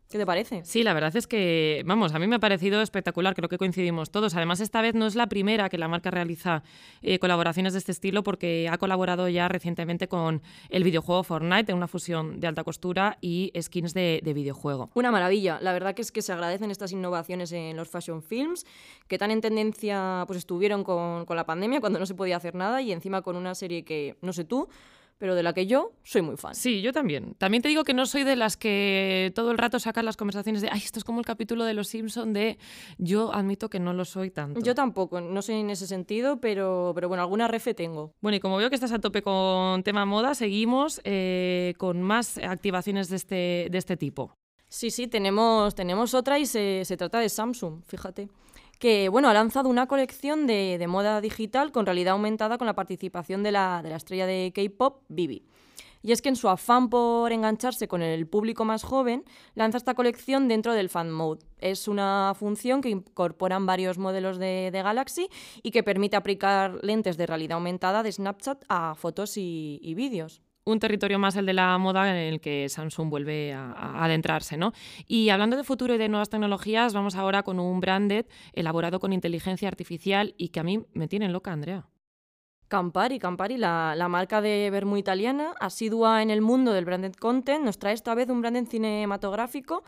¿Qué 0.10 0.20
te 0.20 0.26
parece? 0.26 0.64
Sí, 0.64 0.84
la 0.84 0.94
verdad 0.94 1.16
es 1.16 1.26
que, 1.26 1.82
vamos, 1.86 2.14
a 2.14 2.20
mí 2.20 2.28
me 2.28 2.36
ha 2.36 2.40
parecido 2.40 2.82
espectacular, 2.82 3.34
creo 3.34 3.50
que 3.50 3.58
coincidimos 3.58 4.12
todos. 4.12 4.36
Además, 4.36 4.60
esta 4.60 4.82
vez 4.82 4.94
no 4.94 5.08
es 5.08 5.16
la 5.16 5.28
primera 5.28 5.68
que 5.68 5.80
la 5.80 5.88
marca 5.88 6.12
realiza 6.12 6.62
eh, 7.02 7.18
colaboraciones 7.18 7.74
de 7.74 7.80
este 7.80 7.92
estilo 7.92 8.22
porque 8.22 8.70
ha 8.72 8.78
colaborado 8.78 9.28
ya 9.30 9.48
recientemente 9.48 10.08
con 10.08 10.44
el 10.70 10.84
videojuego 10.84 11.24
Fortnite 11.24 11.72
en 11.72 11.78
una 11.78 11.88
fusión 11.88 12.40
de 12.40 12.46
alta 12.46 12.64
costura 12.64 13.18
y 13.20 13.52
skins 13.60 13.96
de, 13.96 14.22
de 14.24 14.34
videojuego. 14.34 14.92
Una 14.94 15.12
maravilla. 15.12 15.58
La 15.60 15.74
verdad 15.74 15.96
que 15.96 16.04
es 16.04 16.12
que 16.12 16.22
se 16.22 16.32
agradecen 16.32 16.70
estas 16.70 16.92
innovaciones 16.92 17.52
en 17.52 17.76
los 17.76 17.90
fashion 17.90 18.22
films, 18.22 18.66
que 19.08 19.18
tan 19.18 19.32
en 19.32 19.42
tendencia 19.42 20.24
pues 20.28 20.38
estuvieron 20.38 20.84
con, 20.84 21.26
con 21.26 21.36
la 21.36 21.48
pandemia, 21.48 21.80
cuando 21.80 21.98
no 21.98 22.06
se 22.06 22.14
podía 22.14 22.38
hacer 22.38 22.54
nada, 22.54 22.80
y 22.82 22.92
encima 22.92 23.24
con 23.24 23.36
una 23.36 23.56
serie 23.56 23.84
que, 23.84 24.18
no 24.22 24.34
sé 24.34 24.44
tú, 24.44 24.70
pero 25.18 25.36
de 25.36 25.44
la 25.44 25.54
que 25.54 25.66
yo 25.66 25.94
soy 26.04 26.22
muy 26.22 26.38
fan. 26.38 26.56
Sí, 26.56 26.82
yo 26.82 26.92
también. 26.92 27.36
También 27.36 27.62
te 27.62 27.70
digo 27.70 27.84
que 27.84 27.94
no 27.94 28.06
soy 28.06 28.24
de 28.24 28.36
las 28.36 28.58
que 28.58 29.32
todo 29.36 29.52
el 29.52 29.58
rato 29.58 29.80
sacan 29.80 30.06
las 30.06 30.18
conversaciones 30.18 30.62
de, 30.62 30.70
ay, 30.72 30.82
esto 30.84 31.00
es 31.00 31.06
como 31.06 31.20
el 31.20 31.26
capítulo 31.26 31.64
de 31.64 31.74
Los 31.74 31.88
Simpson 31.88 32.34
de, 32.34 32.58
yo 32.98 33.34
admito 33.34 33.70
que 33.70 33.80
no 33.80 33.94
lo 33.94 34.06
soy 34.06 34.32
tanto. 34.32 34.60
Yo 34.60 34.76
tampoco, 34.76 35.22
no 35.22 35.42
soy 35.42 35.56
en 35.56 35.70
ese 35.70 35.88
sentido, 35.88 36.40
pero, 36.42 36.92
pero 36.96 37.08
bueno, 37.08 37.24
alguna 37.24 37.48
refe 37.48 37.74
tengo. 37.74 38.14
Bueno, 38.22 38.36
y 38.36 38.40
como 38.40 38.58
veo 38.58 38.70
que 38.70 38.76
estás 38.76 38.92
a 38.92 39.00
tope 39.00 39.22
con 39.22 39.84
tema 39.84 40.06
moda, 40.06 40.36
seguimos 40.36 41.00
eh, 41.04 41.74
con 41.78 42.02
más 42.02 42.38
activaciones 42.38 43.10
de 43.10 43.16
este, 43.16 43.68
de 43.72 43.78
este 43.78 43.98
tipo. 43.98 44.36
Sí, 44.68 44.92
sí, 44.92 45.08
tenemos, 45.08 45.76
tenemos 45.76 46.14
otra 46.14 46.40
y 46.40 46.46
se, 46.46 46.84
se 46.84 46.98
trata 46.98 47.20
de 47.20 47.30
Samsung, 47.30 47.84
fíjate. 47.86 48.30
Que 48.80 49.10
bueno, 49.10 49.30
ha 49.30 49.34
lanzado 49.34 49.70
una 49.70 49.88
colección 49.88 50.48
de, 50.48 50.78
de 50.78 50.88
moda 50.88 51.22
digital 51.22 51.72
con 51.72 51.86
realidad 51.86 52.14
aumentada 52.14 52.58
con 52.58 52.68
la 52.68 52.76
participación 52.76 53.42
de 53.44 53.52
la, 53.52 53.82
de 53.82 53.90
la 53.90 53.96
estrella 53.96 54.26
de 54.26 54.52
K-pop, 54.54 55.04
Bibi. 55.08 55.46
Y 56.06 56.12
es 56.12 56.22
que 56.22 56.30
en 56.30 56.36
su 56.36 56.50
afán 56.50 56.90
por 56.90 57.32
engancharse 57.32 57.88
con 57.88 58.04
el 58.04 58.28
público 58.28 58.64
más 58.64 58.84
joven, 58.84 59.24
lanza 59.56 59.80
esta 59.80 59.96
colección 59.96 60.48
dentro 60.48 60.74
del 60.74 60.90
Fan 60.90 61.10
Mode. 61.10 61.44
Es 61.58 61.88
una 61.88 62.34
función 62.36 62.82
que 62.82 62.90
incorporan 62.90 63.66
varios 63.66 63.98
modelos 63.98 64.38
de, 64.38 64.70
de 64.72 64.84
Galaxy 64.84 65.30
y 65.64 65.72
que 65.72 65.82
permite 65.82 66.16
aplicar 66.16 66.78
lentes 66.84 67.18
de 67.18 67.26
realidad 67.26 67.56
aumentada 67.56 68.04
de 68.04 68.12
Snapchat 68.12 68.66
a 68.70 68.94
fotos 68.94 69.36
y, 69.38 69.80
y 69.82 69.96
vídeos 69.96 70.44
un 70.66 70.80
territorio 70.80 71.20
más 71.20 71.36
el 71.36 71.46
de 71.46 71.54
la 71.54 71.78
moda 71.78 72.10
en 72.10 72.34
el 72.34 72.42
que 72.42 72.68
Samsung 72.70 73.10
vuelve 73.10 73.54
a, 73.54 74.04
adentrarse, 74.04 74.58
¿no? 74.58 74.74
Y 75.08 75.30
hablando 75.30 75.58
de 75.58 75.64
futuro 75.64 75.94
y 75.94 75.98
de 75.98 76.10
nuevas 76.10 76.30
tecnologías, 76.30 76.94
vamos 76.94 77.16
ahora 77.16 77.44
con 77.44 77.60
un 77.60 77.80
branded 77.80 78.26
elaborado 78.54 79.00
con 79.00 79.14
inteligencia 79.14 79.68
artificial 79.68 80.34
y 80.38 80.50
que 80.50 80.60
a 80.60 80.64
mí 80.64 80.86
me 80.94 81.08
tiene 81.08 81.30
loca, 81.30 81.52
Andrea. 81.52 81.88
Campari, 82.68 83.20
Campari, 83.20 83.58
la, 83.58 84.08
marca 84.10 84.42
de 84.42 84.70
vermú 84.72 84.98
italiana, 84.98 85.54
asidua 85.60 86.24
en 86.24 86.32
el 86.32 86.42
mundo 86.42 86.74
del 86.74 86.86
branded 86.86 87.14
content, 87.14 87.64
nos 87.64 87.78
trae 87.78 87.94
esta 87.94 88.16
vez 88.16 88.28
un 88.30 88.42
branded 88.42 88.66
cinematográfico 88.68 89.84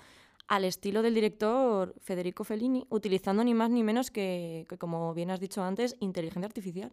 al 0.47 0.63
estilo 0.63 1.01
del 1.01 1.15
director 1.15 1.95
Federico 1.99 2.43
Fellini, 2.43 2.85
utilizando 2.89 3.43
ni 3.43 3.55
más 3.55 3.71
ni 3.71 3.83
menos 3.83 4.11
que 4.11 4.67
como 4.77 5.13
bien 5.15 5.31
has 5.31 5.39
dicho 5.39 5.63
antes, 5.63 5.95
inteligencia 5.99 6.45
artificial. 6.45 6.91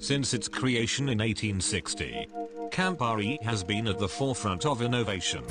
Since 0.00 0.34
its 0.34 0.48
creation 0.48 1.08
in 1.08 1.18
1860, 1.18 2.28
Campari 2.70 3.42
has 3.42 3.64
been 3.64 3.86
at 3.88 3.98
the 3.98 4.08
forefront 4.08 4.66
of 4.66 4.82
innovation. 4.82 5.44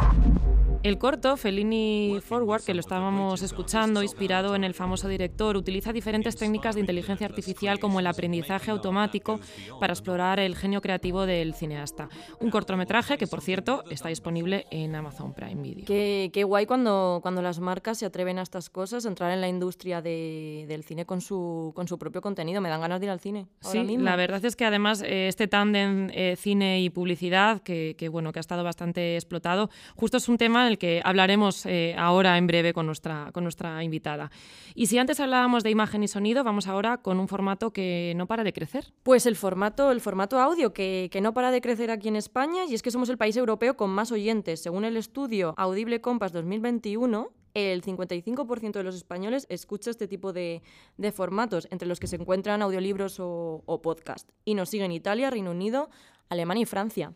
El 0.84 0.98
corto, 0.98 1.38
Fellini 1.38 2.20
Forward, 2.22 2.62
que 2.62 2.74
lo 2.74 2.82
estábamos 2.82 3.42
escuchando, 3.42 4.04
inspirado 4.04 4.54
en 4.54 4.66
el 4.66 4.74
famoso 4.74 5.08
director, 5.08 5.56
utiliza 5.56 5.94
diferentes 5.94 6.36
técnicas 6.36 6.76
de 6.76 6.82
inteligencia 6.82 7.26
artificial 7.26 7.80
como 7.80 8.02
el 8.02 8.08
aprendizaje 8.08 8.70
automático 8.70 9.40
para 9.80 9.94
explorar 9.94 10.42
el 10.42 10.58
genio 10.58 10.82
creativo 10.82 11.26
del 11.26 11.54
cineasta. 11.54 12.10
Un 12.42 12.52
cortometraje 12.52 13.18
que, 13.18 13.28
por 13.28 13.40
cierto, 13.40 13.86
está 13.90 14.10
disponible 14.10 14.66
en 14.72 14.94
Amazon 14.94 15.34
Prime 15.34 15.62
Video. 15.62 15.86
Qué, 15.86 16.30
qué 16.34 16.44
guay 16.44 16.66
cuando, 16.66 17.20
cuando 17.22 17.42
las 17.42 17.62
marcas 17.62 18.00
se 18.00 18.06
atreven 18.06 18.38
a 18.38 18.42
estas 18.42 18.70
cosas, 18.70 19.06
entrar 19.06 19.32
en 19.32 19.40
la 19.40 19.48
industria 19.48 20.02
de, 20.02 20.66
del 20.68 20.84
cine 20.84 21.06
con 21.06 21.22
su, 21.22 21.72
con 21.76 21.88
su 21.88 21.98
propio 21.98 22.20
contenido. 22.20 22.60
Me 22.60 22.68
dan 22.68 22.82
ganas 22.82 23.00
de 23.00 23.06
ir 23.06 23.10
al 23.10 23.22
cine. 23.22 23.48
Sí, 23.62 23.80
mismo. 23.80 24.04
la 24.04 24.18
verdad 24.18 24.44
es 24.44 24.58
que 24.58 24.66
además 24.66 25.02
eh, 25.02 25.30
este 25.30 25.48
tándem 25.48 26.10
eh, 26.12 26.36
cine 26.38 26.82
y 26.82 26.90
publicidad, 26.90 27.62
que, 27.62 27.96
que, 27.98 28.10
bueno, 28.10 28.34
que 28.34 28.40
ha 28.40 28.42
estado 28.42 28.66
bastante 28.66 29.16
explotado, 29.16 29.70
justo 29.96 30.18
es 30.18 30.28
un 30.28 30.38
tema 30.38 30.68
en 30.68 30.73
el 30.74 30.78
que 30.78 31.02
hablaremos 31.04 31.66
eh, 31.66 31.96
ahora 31.98 32.38
en 32.38 32.48
breve 32.48 32.74
con 32.74 32.86
nuestra, 32.86 33.32
con 33.32 33.44
nuestra 33.44 33.84
invitada. 33.84 34.32
Y 34.76 34.88
si 34.88 34.98
antes 34.98 35.20
hablábamos 35.20 35.64
de 35.64 35.70
imagen 35.70 36.04
y 36.04 36.08
sonido, 36.08 36.44
vamos 36.44 36.68
ahora 36.68 36.98
con 36.98 37.20
un 37.20 37.28
formato 37.28 37.72
que 37.72 38.14
no 38.16 38.28
para 38.28 38.44
de 38.44 38.54
crecer. 38.54 38.94
Pues 39.04 39.26
el 39.26 39.36
formato, 39.36 39.92
el 39.92 40.02
formato 40.02 40.40
audio, 40.40 40.74
que, 40.74 41.10
que 41.12 41.22
no 41.22 41.34
para 41.34 41.52
de 41.52 41.62
crecer 41.62 41.92
aquí 41.92 42.08
en 42.08 42.16
España, 42.16 42.66
y 42.68 42.74
es 42.74 42.82
que 42.82 42.92
somos 42.92 43.10
el 43.10 43.18
país 43.18 43.38
europeo 43.38 43.78
con 43.78 43.90
más 43.90 44.12
oyentes. 44.12 44.62
Según 44.62 44.86
el 44.86 44.98
estudio 44.98 45.54
Audible 45.58 46.02
Compass 46.02 46.34
2021, 46.34 47.32
el 47.54 47.84
55% 47.84 48.72
de 48.72 48.84
los 48.84 48.96
españoles 48.96 49.46
escucha 49.50 49.92
este 49.92 50.08
tipo 50.08 50.34
de, 50.34 50.64
de, 50.98 51.12
formatos, 51.12 51.68
entre 51.72 51.88
los 51.88 52.00
que 52.00 52.08
se 52.08 52.16
encuentran 52.16 52.62
audiolibros 52.62 53.20
o, 53.20 53.64
o 53.66 53.82
podcast. 53.82 54.30
Y 54.44 54.56
nos 54.56 54.70
siguen 54.70 54.92
Italia, 54.92 55.30
Reino 55.30 55.52
Unido, 55.52 55.90
Alemania 56.30 56.64
y 56.64 56.66
Francia. 56.66 57.14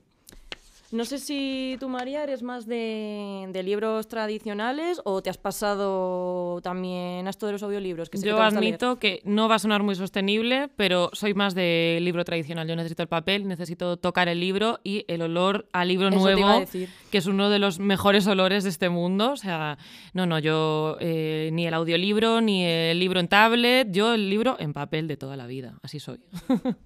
No 0.90 1.04
sé 1.04 1.20
si 1.20 1.76
tú, 1.82 1.90
María, 1.90 2.24
eres 2.24 2.44
más 2.44 2.66
de, 2.66 3.46
de 3.50 3.64
libros 3.64 4.08
tradicionales 4.08 5.02
o 5.04 5.22
te 5.22 5.30
has 5.30 5.38
pasado 5.38 6.62
también 6.62 7.28
a 7.28 7.30
esto 7.30 7.46
de 7.46 7.52
los 7.52 7.64
audiolibros. 7.64 8.10
Que 8.10 8.18
sé 8.18 8.24
que 8.24 8.30
Yo 8.30 8.38
leer. 8.38 8.48
admito 8.48 8.98
que 8.98 9.22
no 9.26 9.50
va 9.50 9.56
a 9.56 9.60
sonar 9.60 9.84
muy 9.84 9.96
sostenible, 9.96 10.70
pero 10.78 11.10
soy 11.12 11.34
más 11.34 11.56
de 11.56 12.00
libro 12.02 12.24
tradicional. 12.24 12.68
Yo 12.70 12.76
necesito 12.78 13.02
el 13.04 13.10
papel, 13.10 13.48
necesito 13.50 13.98
tocar 13.98 14.30
el 14.30 14.40
libro 14.40 14.80
y 14.82 15.04
el 15.10 15.22
olor 15.24 15.68
al 15.74 15.90
libro 15.90 16.08
Eso 16.08 16.20
a 16.20 16.22
nuevo, 16.22 16.66
que 17.12 17.18
es 17.18 17.26
uno 17.26 17.50
de 17.50 17.60
los 17.60 17.80
mejores 17.80 18.26
olores 18.26 18.64
de 18.64 18.70
este 18.70 18.88
mundo. 18.88 19.32
O 19.32 19.38
sea, 19.38 19.78
no, 20.14 20.26
no, 20.26 20.40
yo 20.40 20.96
eh, 21.02 21.50
ni 21.52 21.68
el 21.68 21.74
audiolibro, 21.74 22.40
ni 22.40 22.64
el 22.64 22.98
libro 22.98 23.20
en 23.20 23.28
tablet, 23.28 23.90
yo 23.92 24.14
el 24.14 24.30
libro 24.30 24.56
en 24.60 24.72
papel 24.72 25.10
de 25.10 25.18
toda 25.18 25.36
la 25.36 25.48
vida. 25.48 25.78
Así 25.82 26.00
soy. 26.00 26.20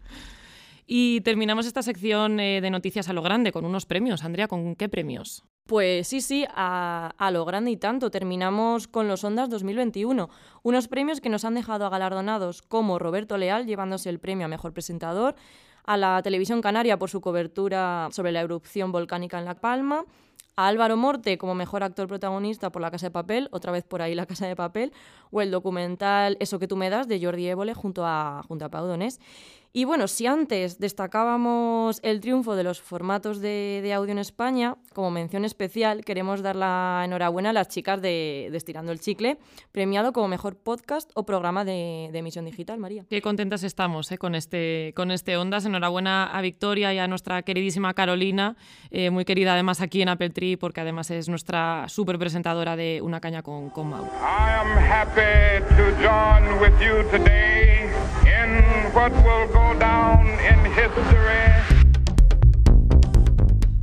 y 0.87 1.21
terminamos 1.21 1.65
esta 1.65 1.83
sección 1.83 2.39
eh, 2.39 2.61
de 2.61 2.69
noticias 2.69 3.09
a 3.09 3.13
lo 3.13 3.21
grande 3.21 3.51
con 3.51 3.65
unos 3.65 3.85
premios. 3.85 4.23
Andrea, 4.23 4.47
¿con 4.47 4.75
qué 4.75 4.89
premios? 4.89 5.43
Pues 5.67 6.07
sí, 6.07 6.21
sí, 6.21 6.45
a, 6.53 7.29
lo 7.31 7.45
grande 7.45 7.71
y 7.71 7.77
tanto. 7.77 8.11
Terminamos 8.11 8.87
con 8.87 9.07
los 9.07 9.23
Ondas 9.23 9.49
2021, 9.49 10.29
unos 10.63 10.87
premios 10.87 11.21
que 11.21 11.29
nos 11.29 11.45
han 11.45 11.55
dejado 11.55 11.85
a 11.85 11.89
galardonados 11.89 12.61
como 12.61 12.99
Roberto 12.99 13.37
Leal 13.37 13.65
llevándose 13.65 14.09
el 14.09 14.19
premio 14.19 14.45
a 14.45 14.49
Mejor 14.49 14.73
Presentador, 14.73 15.35
a 15.85 15.97
la 15.97 16.21
Televisión 16.23 16.61
Canaria 16.61 16.99
por 16.99 17.09
su 17.09 17.21
cobertura 17.21 18.09
sobre 18.11 18.31
la 18.31 18.41
erupción 18.41 18.91
volcánica 18.91 19.39
en 19.39 19.45
La 19.45 19.55
Palma, 19.55 20.05
a 20.55 20.67
Álvaro 20.67 20.97
Morte 20.97 21.37
como 21.37 21.55
mejor 21.55 21.83
actor 21.83 22.07
protagonista 22.07 22.71
por 22.71 22.81
La 22.81 22.91
Casa 22.91 23.07
de 23.07 23.11
Papel, 23.11 23.47
otra 23.51 23.71
vez 23.71 23.85
por 23.85 24.01
ahí 24.01 24.13
La 24.13 24.25
Casa 24.25 24.47
de 24.47 24.55
Papel, 24.55 24.91
o 25.31 25.41
el 25.41 25.51
documental 25.51 26.35
Eso 26.39 26.59
que 26.59 26.67
tú 26.67 26.75
me 26.75 26.89
das 26.89 27.07
de 27.07 27.23
Jordi 27.23 27.47
Évole 27.47 27.73
junto 27.73 28.05
a, 28.05 28.43
junto 28.47 28.65
a 28.65 28.69
Pau 28.69 28.85
Donés. 28.85 29.19
Y 29.73 29.85
bueno, 29.85 30.09
si 30.09 30.27
antes 30.27 30.79
destacábamos 30.79 32.01
el 32.03 32.19
triunfo 32.19 32.57
de 32.57 32.63
los 32.63 32.81
formatos 32.81 33.39
de, 33.39 33.79
de 33.81 33.93
audio 33.93 34.11
en 34.11 34.17
España, 34.17 34.75
como 34.93 35.11
mención 35.11 35.45
especial 35.45 36.03
queremos 36.03 36.41
dar 36.41 36.57
la 36.57 37.03
enhorabuena 37.05 37.51
a 37.51 37.53
las 37.53 37.69
chicas 37.69 38.01
de, 38.01 38.49
de 38.51 38.57
Estirando 38.57 38.91
el 38.91 38.99
Chicle, 38.99 39.37
premiado 39.71 40.11
como 40.11 40.27
mejor 40.27 40.57
podcast 40.57 41.09
o 41.13 41.25
programa 41.25 41.63
de, 41.63 42.09
de 42.11 42.19
emisión 42.19 42.43
digital, 42.43 42.79
María. 42.79 43.05
Qué 43.09 43.21
contentas 43.21 43.63
estamos 43.63 44.11
eh, 44.11 44.17
con, 44.17 44.35
este, 44.35 44.91
con 44.93 45.09
este 45.09 45.37
Ondas. 45.37 45.63
Enhorabuena 45.63 46.25
a 46.25 46.41
Victoria 46.41 46.93
y 46.93 46.99
a 46.99 47.07
nuestra 47.07 47.41
queridísima 47.43 47.93
Carolina, 47.93 48.57
eh, 48.89 49.09
muy 49.09 49.23
querida 49.23 49.53
además 49.53 49.79
aquí 49.79 50.01
en 50.01 50.09
Apple 50.09 50.31
Tree, 50.31 50.57
porque 50.57 50.81
además 50.81 51.11
es 51.11 51.29
nuestra 51.29 51.87
súper 51.87 52.19
presentadora 52.19 52.75
de 52.75 52.99
Una 53.01 53.21
Caña 53.21 53.41
con, 53.41 53.69
con 53.69 53.89
Mau. 53.89 54.03
I 54.03 54.51
am 54.51 54.77
happy 54.77 55.63
to 55.77 55.95
join 56.01 56.59
with 56.59 56.77
you 56.81 57.09
today 57.09 57.89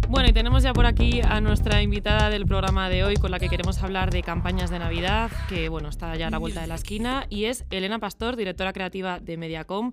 Bueno, 0.09 0.29
y 0.29 0.33
tenemos 0.33 0.62
ya 0.62 0.73
por 0.73 0.87
aquí 0.87 1.21
a 1.23 1.41
nuestra 1.41 1.83
invitada 1.83 2.29
del 2.31 2.47
programa 2.47 2.88
de 2.88 3.05
hoy 3.05 3.17
con 3.17 3.31
la 3.31 3.38
que 3.38 3.49
queremos 3.49 3.83
hablar 3.83 4.11
de 4.11 4.23
campañas 4.23 4.71
de 4.71 4.79
Navidad, 4.79 5.31
que 5.49 5.69
bueno, 5.69 5.88
está 5.88 6.15
ya 6.17 6.27
a 6.29 6.31
la 6.31 6.38
vuelta 6.38 6.61
de 6.61 6.67
la 6.67 6.75
esquina, 6.75 7.27
y 7.31 7.45
es 7.45 7.65
Elena 7.71 7.99
Pastor, 7.99 8.37
directora 8.37 8.73
creativa 8.73 9.19
de 9.21 9.37
Mediacom. 9.37 9.93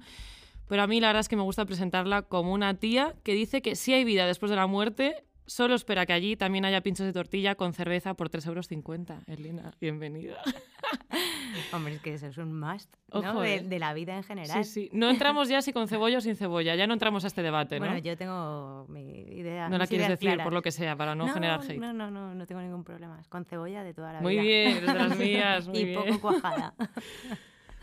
Pero 0.67 0.81
a 0.81 0.87
mí 0.87 0.99
la 0.99 1.07
verdad 1.07 1.21
es 1.21 1.29
que 1.29 1.35
me 1.35 1.43
gusta 1.43 1.65
presentarla 1.65 2.23
como 2.23 2.51
una 2.51 2.73
tía 2.73 3.13
que 3.23 3.33
dice 3.33 3.61
que 3.61 3.75
si 3.75 3.93
hay 3.93 4.03
vida 4.03 4.25
después 4.25 4.49
de 4.49 4.55
la 4.55 4.67
muerte, 4.67 5.24
solo 5.45 5.75
espera 5.75 6.05
que 6.05 6.13
allí 6.13 6.35
también 6.35 6.65
haya 6.65 6.81
pinchos 6.81 7.05
de 7.05 7.13
tortilla 7.13 7.55
con 7.55 7.73
cerveza 7.73 8.13
por 8.13 8.29
3,50 8.29 8.47
euros. 8.47 9.27
Elena, 9.27 9.73
bienvenida. 9.79 10.37
Hombre, 11.73 11.95
es 11.95 12.01
que 12.01 12.13
eso 12.13 12.27
es 12.27 12.37
un 12.37 12.59
must 12.59 12.93
¿no? 13.13 13.19
Ojo, 13.19 13.41
de, 13.41 13.55
eh. 13.55 13.63
de 13.63 13.79
la 13.79 13.93
vida 13.93 14.15
en 14.15 14.23
general. 14.23 14.63
Sí, 14.65 14.71
sí. 14.71 14.89
No 14.91 15.09
entramos 15.09 15.47
ya 15.47 15.61
si 15.61 15.71
con 15.73 15.87
cebolla 15.87 16.17
o 16.17 16.21
sin 16.21 16.35
cebolla, 16.35 16.75
ya 16.75 16.87
no 16.87 16.93
entramos 16.93 17.23
a 17.23 17.27
este 17.27 17.41
debate, 17.41 17.79
¿no? 17.79 17.85
Bueno, 17.85 17.99
yo 17.99 18.17
tengo 18.17 18.85
mi 18.89 19.21
idea. 19.21 19.69
no 19.69 19.77
la 19.77 19.87
quieres 19.87 20.07
decir 20.09 20.29
claras. 20.29 20.43
por 20.43 20.53
lo 20.53 20.61
que 20.61 20.71
sea, 20.71 20.95
para 20.95 21.15
no, 21.15 21.27
generar 21.29 21.61
hate. 21.61 21.79
No, 21.79 21.93
no, 21.93 22.11
no, 22.11 22.35
no 22.35 22.45
tengo 22.45 22.61
ningún 22.61 22.83
problema. 22.83 23.19
Es 23.19 23.27
con 23.27 23.45
cebolla 23.45 23.83
de 23.83 23.93
toda 23.93 24.13
la 24.13 24.21
Muy 24.21 24.33
vida. 24.33 24.43
bien, 24.43 24.77
eres 24.77 24.93
de 24.93 24.93
las 24.93 25.17
mías, 25.17 25.67
muy 25.67 25.79
y 25.79 25.85
bien. 25.85 25.99
poco 25.99 26.21
cuajada. 26.21 26.73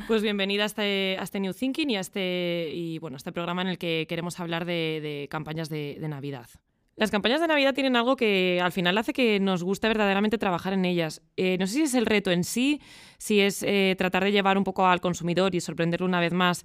Pues 0.08 0.20
bienvenida 0.20 0.64
a 0.64 0.66
este, 0.66 1.16
a 1.20 1.22
este 1.22 1.38
New 1.38 1.52
Thinking 1.52 1.90
y 1.90 1.96
a 1.96 2.00
este, 2.00 2.70
y, 2.72 2.98
bueno, 2.98 3.14
a 3.14 3.18
este 3.18 3.30
programa 3.30 3.62
en 3.62 3.68
el 3.68 3.78
que 3.78 4.06
queremos 4.08 4.40
hablar 4.40 4.64
de, 4.64 5.00
de 5.00 5.28
campañas 5.30 5.68
de, 5.68 5.96
de 6.00 6.08
Navidad. 6.08 6.48
Las 7.02 7.10
campañas 7.10 7.40
de 7.40 7.48
Navidad 7.48 7.74
tienen 7.74 7.96
algo 7.96 8.14
que 8.14 8.60
al 8.62 8.70
final 8.70 8.96
hace 8.96 9.12
que 9.12 9.40
nos 9.40 9.64
guste 9.64 9.88
verdaderamente 9.88 10.38
trabajar 10.38 10.72
en 10.72 10.84
ellas. 10.84 11.20
Eh, 11.36 11.56
no 11.58 11.66
sé 11.66 11.72
si 11.72 11.82
es 11.82 11.94
el 11.94 12.06
reto 12.06 12.30
en 12.30 12.44
sí, 12.44 12.80
si 13.18 13.40
es 13.40 13.64
eh, 13.64 13.96
tratar 13.98 14.22
de 14.22 14.30
llevar 14.30 14.56
un 14.56 14.62
poco 14.62 14.86
al 14.86 15.00
consumidor 15.00 15.52
y 15.52 15.60
sorprenderlo 15.60 16.06
una 16.06 16.20
vez 16.20 16.32
más 16.32 16.64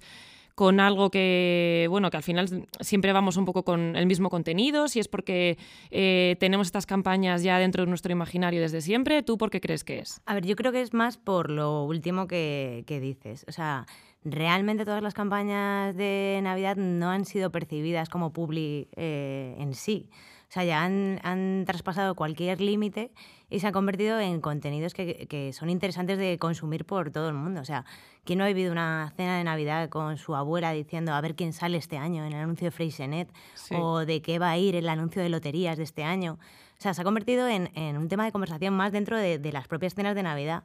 con 0.54 0.78
algo 0.78 1.10
que, 1.10 1.88
bueno, 1.90 2.08
que 2.10 2.18
al 2.18 2.22
final 2.22 2.68
siempre 2.78 3.12
vamos 3.12 3.36
un 3.36 3.46
poco 3.46 3.64
con 3.64 3.96
el 3.96 4.06
mismo 4.06 4.30
contenido, 4.30 4.86
si 4.86 5.00
es 5.00 5.08
porque 5.08 5.58
eh, 5.90 6.36
tenemos 6.38 6.68
estas 6.68 6.86
campañas 6.86 7.42
ya 7.42 7.58
dentro 7.58 7.82
de 7.82 7.88
nuestro 7.88 8.12
imaginario 8.12 8.60
desde 8.60 8.80
siempre. 8.80 9.24
¿Tú 9.24 9.38
por 9.38 9.50
qué 9.50 9.60
crees 9.60 9.82
que 9.82 9.98
es? 9.98 10.20
A 10.24 10.34
ver, 10.34 10.46
yo 10.46 10.54
creo 10.54 10.70
que 10.70 10.82
es 10.82 10.94
más 10.94 11.16
por 11.18 11.50
lo 11.50 11.82
último 11.82 12.28
que, 12.28 12.84
que 12.86 13.00
dices. 13.00 13.44
O 13.48 13.52
sea, 13.52 13.86
realmente 14.24 14.84
todas 14.84 15.02
las 15.02 15.14
campañas 15.14 15.96
de 15.96 16.40
Navidad 16.42 16.76
no 16.76 17.10
han 17.10 17.24
sido 17.24 17.50
percibidas 17.50 18.08
como 18.08 18.32
publi 18.32 18.88
eh, 18.96 19.56
en 19.58 19.74
sí. 19.74 20.10
O 20.48 20.50
sea, 20.50 20.64
ya 20.64 20.82
han, 20.82 21.20
han 21.24 21.64
traspasado 21.66 22.14
cualquier 22.14 22.62
límite 22.62 23.12
y 23.50 23.60
se 23.60 23.66
han 23.66 23.72
convertido 23.74 24.18
en 24.18 24.40
contenidos 24.40 24.94
que, 24.94 25.26
que 25.28 25.52
son 25.52 25.68
interesantes 25.68 26.16
de 26.16 26.38
consumir 26.38 26.86
por 26.86 27.10
todo 27.10 27.28
el 27.28 27.34
mundo. 27.34 27.60
O 27.60 27.64
sea, 27.66 27.84
¿quién 28.24 28.38
no 28.38 28.46
ha 28.46 28.48
vivido 28.48 28.72
una 28.72 29.12
cena 29.14 29.36
de 29.36 29.44
Navidad 29.44 29.90
con 29.90 30.16
su 30.16 30.34
abuela 30.34 30.72
diciendo 30.72 31.12
a 31.12 31.20
ver 31.20 31.34
quién 31.34 31.52
sale 31.52 31.76
este 31.76 31.98
año 31.98 32.24
en 32.24 32.32
el 32.32 32.40
anuncio 32.40 32.64
de 32.64 32.70
Freixenet? 32.70 33.30
Sí. 33.54 33.74
O 33.78 34.06
de 34.06 34.22
qué 34.22 34.38
va 34.38 34.50
a 34.50 34.56
ir 34.56 34.74
el 34.74 34.88
anuncio 34.88 35.22
de 35.22 35.28
loterías 35.28 35.76
de 35.76 35.84
este 35.84 36.02
año. 36.02 36.38
O 36.78 36.80
sea, 36.80 36.94
se 36.94 37.02
ha 37.02 37.04
convertido 37.04 37.46
en, 37.46 37.70
en 37.76 37.98
un 37.98 38.08
tema 38.08 38.24
de 38.24 38.32
conversación 38.32 38.72
más 38.72 38.90
dentro 38.90 39.18
de, 39.18 39.38
de 39.38 39.52
las 39.52 39.68
propias 39.68 39.94
cenas 39.94 40.14
de 40.14 40.22
Navidad. 40.22 40.64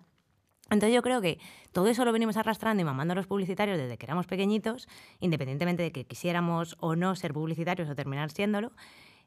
Entonces 0.74 0.94
yo 0.96 1.02
creo 1.02 1.22
que 1.22 1.40
todo 1.72 1.88
eso 1.88 2.04
lo 2.06 2.12
venimos 2.12 2.36
arrastrando 2.38 2.82
y 2.82 2.84
mamando 2.86 3.14
a 3.14 3.16
los 3.16 3.28
publicitarios 3.28 3.78
desde 3.78 3.98
que 3.98 4.06
éramos 4.06 4.28
pequeñitos, 4.28 4.88
independientemente 5.20 5.84
de 5.84 5.92
que 5.92 6.06
quisiéramos 6.06 6.76
o 6.80 6.96
no 6.96 7.16
ser 7.16 7.34
publicitarios 7.34 7.90
o 7.90 7.96
terminar 7.96 8.32
siéndolo. 8.32 8.72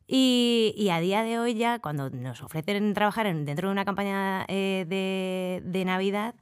Y, 0.09 0.73
y 0.77 0.91
a 0.91 1.01
día 1.01 1.23
de 1.23 1.39
hoy 1.39 1.55
ya, 1.55 1.81
cuando 1.81 2.11
nos 2.11 2.43
ofrecen 2.43 2.95
trabajar 2.95 3.27
en- 3.27 3.45
dentro 3.45 3.69
de 3.69 3.73
una 3.73 3.85
campaña 3.85 4.45
eh, 4.49 4.85
de, 4.89 5.63
de 5.65 5.85
Navidad, 5.85 6.37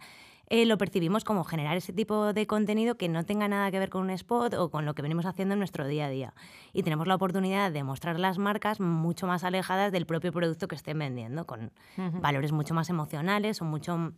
eh, 0.51 0.67
lo 0.67 0.77
percibimos 0.77 1.25
como 1.25 1.43
generar 1.45 1.75
ese 1.79 1.95
tipo 1.95 2.35
de 2.35 2.47
contenido 2.47 2.97
que 2.97 3.09
no 3.09 3.25
tenga 3.25 3.49
nada 3.49 3.71
que 3.71 3.79
ver 3.79 3.89
con 3.89 4.03
un 4.03 4.11
spot 4.11 4.53
o 4.53 4.71
con 4.71 4.85
lo 4.85 4.95
que 4.95 5.01
venimos 5.01 5.25
haciendo 5.25 5.55
en 5.55 5.59
nuestro 5.61 5.87
día 5.89 6.05
a 6.05 6.11
día. 6.11 6.35
Y 6.75 6.83
tenemos 6.83 7.07
la 7.07 7.15
oportunidad 7.15 7.73
de 7.73 7.83
mostrar 7.83 8.21
las 8.21 8.37
marcas 8.37 8.79
mucho 8.81 9.27
más 9.27 9.43
alejadas 9.43 9.91
del 9.91 10.05
propio 10.05 10.33
producto 10.33 10.69
que 10.69 10.75
estén 10.75 10.99
vendiendo, 10.99 11.47
con 11.47 11.73
valores 12.21 12.53
mucho 12.53 12.75
más 12.75 12.91
emocionales 12.91 13.63
o 13.63 13.65
mucho 13.65 14.13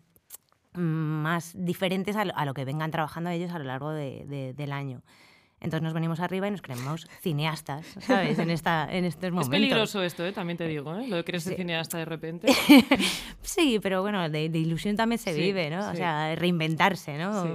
más 0.77 1.53
diferentes 1.57 2.17
a 2.17 2.25
lo, 2.25 2.37
a 2.37 2.45
lo 2.45 2.55
que 2.55 2.65
vengan 2.65 2.91
trabajando 2.91 3.31
ellos 3.31 3.51
a 3.53 3.59
lo 3.59 3.65
largo 3.65 3.91
de- 3.91 4.25
de- 4.27 4.53
del 4.55 4.73
año. 4.73 5.03
Entonces 5.67 5.83
nos 5.83 5.93
venimos 5.93 6.21
arriba 6.21 6.49
y 6.49 6.51
nos 6.51 6.63
creemos 6.63 7.07
cineastas, 7.21 7.85
¿sabes? 8.01 8.39
En, 8.39 8.51
esta, 8.51 8.89
en 8.91 9.05
estos 9.05 9.25
Es 9.25 9.31
momentos. 9.33 9.51
peligroso 9.51 10.03
esto, 10.03 10.25
¿eh? 10.25 10.33
también 10.33 10.57
te 10.57 10.67
digo, 10.67 10.97
¿eh? 10.97 11.07
lo 11.07 11.17
de 11.17 11.25
creerse 11.25 11.51
Sí. 11.51 11.57
cineasta 11.57 11.99
de 11.99 12.05
repente. 12.07 12.49
Sí, 13.43 13.79
pero 13.81 14.03
bueno, 14.03 14.29
de, 14.29 14.49
de 14.49 14.59
ilusión 14.59 14.97
también 14.97 15.19
se 15.21 15.33
Sí, 15.33 15.41
vive, 15.41 15.71
¿no? 15.71 15.79
O 15.87 15.91
sí. 15.93 15.99
sea, 15.99 16.35
reinventarse, 16.35 17.17
¿no? 17.17 17.43
Sí. 17.45 17.49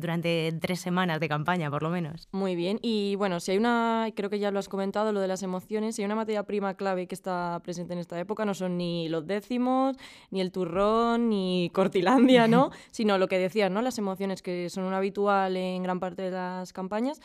Durante 0.00 0.52
tres 0.60 0.80
semanas 0.80 1.20
de 1.20 1.28
campaña, 1.28 1.70
por 1.70 1.82
lo 1.82 1.90
menos. 1.90 2.28
Muy 2.32 2.56
bien, 2.56 2.78
y 2.82 3.14
bueno, 3.16 3.40
si 3.40 3.52
hay 3.52 3.58
una, 3.58 4.08
creo 4.16 4.30
que 4.30 4.38
ya 4.38 4.50
lo 4.50 4.58
has 4.58 4.68
comentado, 4.68 5.12
lo 5.12 5.20
de 5.20 5.28
las 5.28 5.42
emociones, 5.42 5.96
si 5.96 6.02
hay 6.02 6.06
una 6.06 6.14
materia 6.16 6.42
prima 6.44 6.74
clave 6.74 7.06
que 7.06 7.14
está 7.14 7.60
presente 7.62 7.92
en 7.92 7.98
esta 7.98 8.18
época, 8.18 8.44
no 8.44 8.54
son 8.54 8.78
ni 8.78 9.08
los 9.08 9.26
décimos, 9.26 9.96
ni 10.30 10.40
el 10.40 10.50
turrón, 10.50 11.28
ni 11.28 11.70
Cortilandia, 11.74 12.48
¿no? 12.48 12.70
Sino 12.90 13.18
lo 13.18 13.28
que 13.28 13.38
decías, 13.38 13.70
¿no? 13.70 13.82
Las 13.82 13.98
emociones 13.98 14.40
que 14.42 14.70
son 14.70 14.84
un 14.84 14.94
habitual 14.94 15.56
en 15.56 15.82
gran 15.82 16.00
parte 16.00 16.22
de 16.22 16.30
las 16.30 16.72
campañas. 16.72 17.20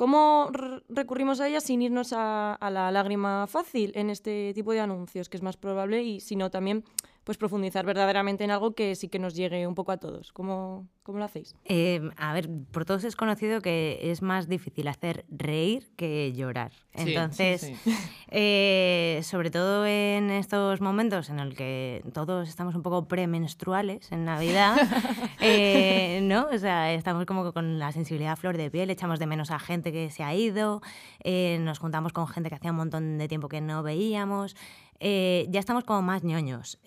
¿Cómo 0.00 0.50
recurrimos 0.88 1.40
a 1.40 1.48
ellas 1.48 1.64
sin 1.64 1.82
irnos 1.82 2.14
a, 2.14 2.54
a 2.54 2.70
la 2.70 2.90
lágrima 2.90 3.46
fácil 3.46 3.92
en 3.94 4.08
este 4.08 4.54
tipo 4.54 4.72
de 4.72 4.80
anuncios, 4.80 5.28
que 5.28 5.36
es 5.36 5.42
más 5.42 5.58
probable, 5.58 6.02
y 6.02 6.20
sino 6.20 6.50
también 6.50 6.84
pues 7.22 7.36
profundizar 7.36 7.84
verdaderamente 7.84 8.42
en 8.42 8.50
algo 8.50 8.74
que 8.74 8.94
sí 8.94 9.08
que 9.08 9.18
nos 9.18 9.34
llegue 9.34 9.66
un 9.66 9.74
poco 9.74 9.92
a 9.92 9.98
todos? 9.98 10.32
¿Cómo, 10.32 10.88
cómo 11.10 11.18
lo 11.18 11.24
hacéis? 11.26 11.54
Eh, 11.64 12.10
a 12.16 12.32
ver, 12.32 12.48
por 12.70 12.84
todos 12.84 13.04
es 13.04 13.16
conocido 13.16 13.60
que 13.60 13.98
es 14.02 14.22
más 14.22 14.48
difícil 14.48 14.88
hacer 14.88 15.24
reír 15.28 15.90
que 15.96 16.32
llorar. 16.32 16.72
Sí, 16.94 17.04
sí, 17.04 17.08
Entonces, 17.10 17.60
sí. 17.60 17.74
eh, 18.30 19.20
sobre 19.22 19.50
todo 19.50 19.86
en 19.86 20.30
estos 20.30 20.80
momentos 20.80 21.30
en 21.30 21.40
el 21.40 21.54
que 21.54 22.02
todos 22.12 22.48
estamos 22.48 22.74
un 22.74 22.82
poco 22.82 23.06
premenstruales 23.06 24.10
en 24.12 24.24
Navidad, 24.24 24.76
eh, 25.40 26.20
¿no? 26.22 26.48
O 26.52 26.58
sea, 26.58 26.92
estamos 26.92 27.26
como 27.26 27.52
con 27.52 27.78
la 27.78 27.92
sensibilidad 27.92 28.32
a 28.32 28.36
flor 28.36 28.56
de 28.56 28.70
piel, 28.70 28.90
echamos 28.90 29.18
de 29.18 29.26
menos 29.26 29.50
a 29.50 29.58
gente 29.58 29.92
que 29.92 30.10
se 30.10 30.22
ha 30.22 30.34
ido, 30.34 30.80
eh, 31.22 31.58
nos 31.60 31.78
juntamos 31.78 32.12
con 32.12 32.26
gente 32.26 32.48
que 32.48 32.56
hacía 32.56 32.70
un 32.70 32.76
montón 32.78 33.18
de 33.18 33.28
tiempo 33.28 33.48
que 33.48 33.60
no 33.60 33.82
veíamos, 33.82 34.56
eh, 34.98 35.46
ya 35.50 35.60
estamos 35.60 35.84
como 35.84 36.02
más 36.02 36.24
ñoños. 36.24 36.78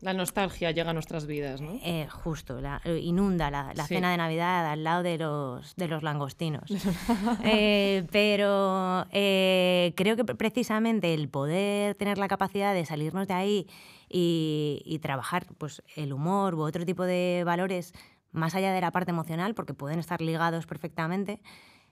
La 0.00 0.12
nostalgia 0.12 0.70
llega 0.70 0.90
a 0.90 0.94
nuestras 0.94 1.26
vidas, 1.26 1.60
¿no? 1.60 1.72
Eh, 1.82 2.06
justo, 2.08 2.60
la, 2.60 2.80
inunda 3.02 3.50
la, 3.50 3.72
la 3.74 3.84
Sí. 3.84 3.94
cena 3.96 4.12
de 4.12 4.16
Navidad 4.16 4.70
al 4.70 4.84
lado 4.84 5.02
de 5.02 5.18
los, 5.18 5.74
de 5.74 5.88
los 5.88 6.02
langostinos. 6.02 6.64
Eh, 7.44 8.06
pero 8.12 9.06
eh, 9.10 9.92
creo 9.96 10.14
que 10.16 10.24
precisamente 10.24 11.14
el 11.14 11.28
poder 11.28 11.94
tener 11.96 12.16
la 12.18 12.28
capacidad 12.28 12.74
de 12.74 12.84
salirnos 12.86 13.26
de 13.26 13.34
ahí 13.34 13.66
y, 14.08 14.82
y 14.84 14.98
trabajar 15.00 15.46
pues, 15.58 15.82
el 15.96 16.12
humor 16.12 16.54
u 16.54 16.60
otro 16.62 16.84
tipo 16.86 17.04
de 17.04 17.42
valores 17.44 17.92
más 18.30 18.54
allá 18.54 18.72
de 18.72 18.80
la 18.80 18.92
parte 18.92 19.10
emocional, 19.10 19.54
porque 19.54 19.74
pueden 19.74 19.98
estar 19.98 20.20
ligados 20.20 20.66
perfectamente, 20.66 21.40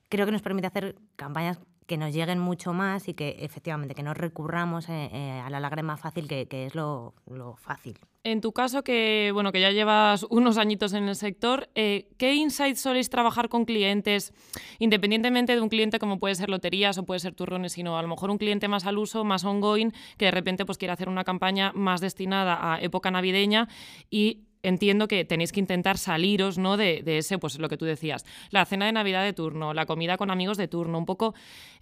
creo 0.09 0.27
que 0.27 0.33
nos 0.33 0.43
permite 0.43 0.67
hacer 0.69 0.97
campañas 1.17 1.59
que 1.87 1.97
nos 1.97 2.13
lleguen 2.13 2.39
mucho 2.39 2.73
más 2.73 3.09
y 3.09 3.15
que 3.15 3.37
efectivamente 3.41 3.95
que 3.95 4.03
no 4.03 4.15
recurramos 4.15 4.89
eh, 4.89 5.09
eh, 5.13 5.43
a 5.45 5.49
la 5.51 5.61
lágrima 5.61 5.97
fácil, 5.97 6.29
que, 6.29 6.47
que 6.47 6.67
es 6.67 6.75
lo, 6.75 7.15
lo 7.27 7.57
fácil. 7.57 7.99
En 8.25 8.41
tu 8.41 8.51
caso, 8.51 8.83
que 8.83 9.31
bueno, 9.33 9.53
que 9.53 9.61
ya 9.61 9.71
llevas 9.71 10.25
unos 10.31 10.59
añitos 10.59 10.93
en 10.95 11.05
el 11.09 11.15
sector, 11.15 11.69
eh, 11.77 12.09
¿qué 12.19 12.35
insights 12.35 12.81
soléis 12.81 13.09
trabajar 13.09 13.49
con 13.49 13.65
clientes, 13.65 14.35
independientemente 14.81 15.55
de 15.55 15.61
un 15.61 15.69
cliente 15.69 16.01
como 16.01 16.19
puede 16.19 16.35
ser 16.35 16.51
loterías 16.51 16.99
o 16.99 17.07
puede 17.07 17.21
ser 17.21 17.35
turrones, 17.35 17.73
sino 17.73 17.97
a 17.97 18.03
lo 18.03 18.09
mejor 18.09 18.31
un 18.31 18.39
cliente 18.39 18.67
más 18.67 18.85
al 18.85 18.99
uso, 18.99 19.23
más 19.23 19.45
ongoing, 19.45 19.93
que 20.17 20.25
de 20.25 20.33
repente 20.33 20.67
pues 20.67 20.79
quiere 20.79 20.93
hacer 20.93 21.09
una 21.09 21.23
campaña 21.23 21.73
más 21.73 22.01
destinada 22.01 22.75
a 22.75 22.81
época 22.81 23.13
navideña 23.13 23.69
y 24.11 24.47
entiendo 24.69 25.09
que 25.09 25.25
tenéis 25.25 25.53
que 25.53 25.61
intentar 25.61 25.99
saliros 25.99 26.59
¿no? 26.59 26.77
de, 26.77 27.03
de 27.05 27.19
ese, 27.19 27.39
pues 27.39 27.59
lo 27.59 27.69
que 27.69 27.77
tú 27.77 27.85
decías, 27.85 28.25
la 28.51 28.65
cena 28.65 28.87
de 28.87 28.93
Navidad 28.93 29.23
de 29.25 29.33
turno, 29.33 29.75
la 29.75 29.87
comida 29.87 30.17
con 30.17 30.31
amigos 30.31 30.57
de 30.57 30.69
turno, 30.69 30.99
un 30.99 31.07
poco, 31.07 31.35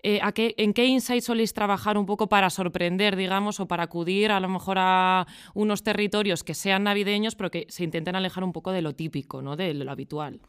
eh, 0.03 0.21
¿a 0.23 0.33
qué, 0.33 0.55
¿en 0.59 0.73
qué 0.75 0.87
insights 0.87 1.25
soléis 1.27 1.53
trabajar 1.55 1.97
un 1.97 2.07
poco 2.07 2.29
para 2.29 2.51
sorprender, 2.51 3.17
digamos, 3.17 3.61
o 3.61 3.67
para 3.67 3.85
acudir 3.85 4.31
a 4.31 4.41
lo 4.41 4.49
mejor 4.49 4.77
a 4.79 5.27
unos 5.55 5.83
territorios 5.83 6.45
que 6.45 6.55
sean 6.55 6.85
navideños, 6.85 7.35
pero 7.35 7.51
que 7.51 7.67
se 7.69 7.85
intenten 7.85 8.17
alejar 8.17 8.45
un 8.45 8.53
poco 8.53 8.71
de 8.73 8.83
lo 8.83 8.95
típico, 8.95 9.43
¿no? 9.43 9.57
de 9.57 9.75
lo 9.75 9.91
habitual? 9.91 10.41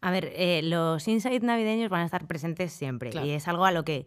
A 0.00 0.12
ver, 0.12 0.32
eh, 0.36 0.60
los 0.62 1.08
insights 1.08 1.42
navideños 1.42 1.90
van 1.90 2.02
a 2.02 2.04
estar 2.04 2.26
presentes 2.26 2.72
siempre 2.72 3.10
Claro. 3.10 3.26
y 3.26 3.30
es 3.30 3.48
algo 3.48 3.64
a 3.64 3.72
lo 3.72 3.84
que 3.84 4.06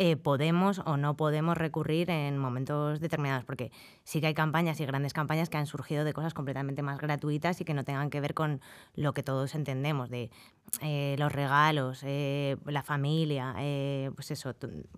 eh, 0.00 0.16
podemos 0.16 0.80
o 0.86 0.96
no 0.96 1.16
podemos 1.16 1.56
recurrir 1.56 2.08
en 2.10 2.38
momentos 2.38 3.00
determinados, 3.00 3.44
porque 3.44 3.72
sí 4.04 4.20
que 4.20 4.28
hay 4.28 4.34
campañas 4.34 4.78
y 4.80 4.86
grandes 4.86 5.12
campañas 5.12 5.48
que 5.50 5.56
han 5.56 5.66
surgido 5.66 6.04
de 6.04 6.12
cosas 6.12 6.34
completamente 6.34 6.82
más 6.82 6.98
gratuitas 6.98 7.60
y 7.60 7.64
que 7.64 7.74
no 7.74 7.82
tengan 7.84 8.08
que 8.08 8.20
ver 8.20 8.32
con 8.32 8.60
lo 8.94 9.12
que 9.12 9.22
todos 9.24 9.54
entendemos, 9.54 10.08
de 10.08 10.30
eh, 10.82 11.16
los 11.18 11.32
regalos, 11.32 12.02
eh, 12.04 12.56
la 12.66 12.82
familia, 12.82 13.54
pues 14.14 14.30
eso, 14.30 14.54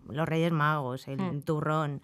los 0.09 0.29
Reyes 0.29 0.53
Magos, 0.53 1.09
el 1.09 1.19
Mm. 1.21 1.43
turrón. 1.43 2.03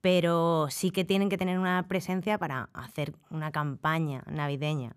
pero 0.00 0.66
sí 0.70 0.90
que 0.90 1.04
tienen 1.04 1.30
que 1.30 1.38
tener 1.38 1.58
una 1.58 1.86
presencia 1.88 2.36
para 2.36 2.68
hacer 2.74 3.14
una 3.30 3.50
campaña 3.52 4.22
navideña 4.26 4.96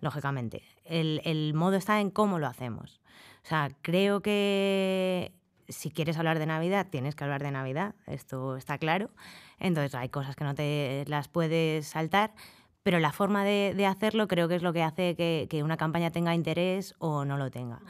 lógicamente. 0.00 0.62
El, 0.84 1.20
el 1.24 1.52
modo 1.54 1.76
está 1.76 2.00
en 2.00 2.10
cómo 2.10 2.38
lo 2.38 2.46
hacemos. 2.46 3.00
O 3.44 3.48
sea, 3.48 3.68
creo 3.82 4.20
que 4.22 5.32
si 5.68 5.90
quieres 5.90 6.16
hablar 6.18 6.38
de 6.38 6.46
Navidad, 6.46 6.86
tienes 6.90 7.14
que 7.14 7.24
hablar 7.24 7.42
de 7.42 7.50
Navidad, 7.50 7.94
esto 8.06 8.56
está 8.56 8.78
claro. 8.78 9.10
Entonces 9.58 9.94
hay 9.94 10.08
cosas 10.08 10.36
que 10.36 10.44
no 10.44 10.54
te 10.54 11.04
las 11.08 11.28
puedes 11.28 11.86
saltar, 11.86 12.34
pero 12.82 12.98
la 12.98 13.12
forma 13.12 13.44
de, 13.44 13.74
de 13.76 13.86
hacerlo 13.86 14.28
creo 14.28 14.48
que 14.48 14.56
es 14.56 14.62
lo 14.62 14.72
que 14.72 14.82
hace 14.82 15.14
que, 15.16 15.46
que 15.50 15.62
una 15.62 15.76
campaña 15.76 16.10
tenga 16.10 16.34
interés 16.34 16.94
o 16.98 17.24
no 17.24 17.36
lo 17.36 17.50
tenga. 17.50 17.80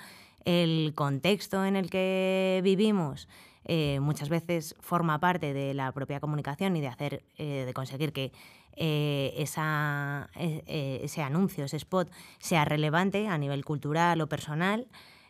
El 0.45 0.93
contexto 0.95 1.65
en 1.65 1.77
el 1.77 1.91
que 1.91 2.61
vivimos 2.63 3.29
eh, 3.65 3.99
muchas 4.01 4.29
veces 4.29 4.77
forma 4.81 5.19
parte 5.19 5.53
de 5.53 5.75
la 5.75 5.91
propia 5.93 6.21
comunicación 6.21 6.77
y 6.77 6.81
de 6.81 6.87
hacer, 6.87 7.25
eh, 7.37 7.65
de 7.67 7.75
conseguir 7.75 8.13
que 8.13 8.33
eh, 8.77 9.33
esa, 9.39 10.29
eh, 10.37 10.63
eh, 10.67 11.01
ese 11.03 11.23
anuncio, 11.23 11.65
ese 11.65 11.79
spot, 11.79 12.11
sea 12.39 12.65
relevante 12.65 13.27
a 13.27 13.39
nivel 13.39 13.65
cultural 13.65 14.21
o 14.21 14.29
personal. 14.29 14.87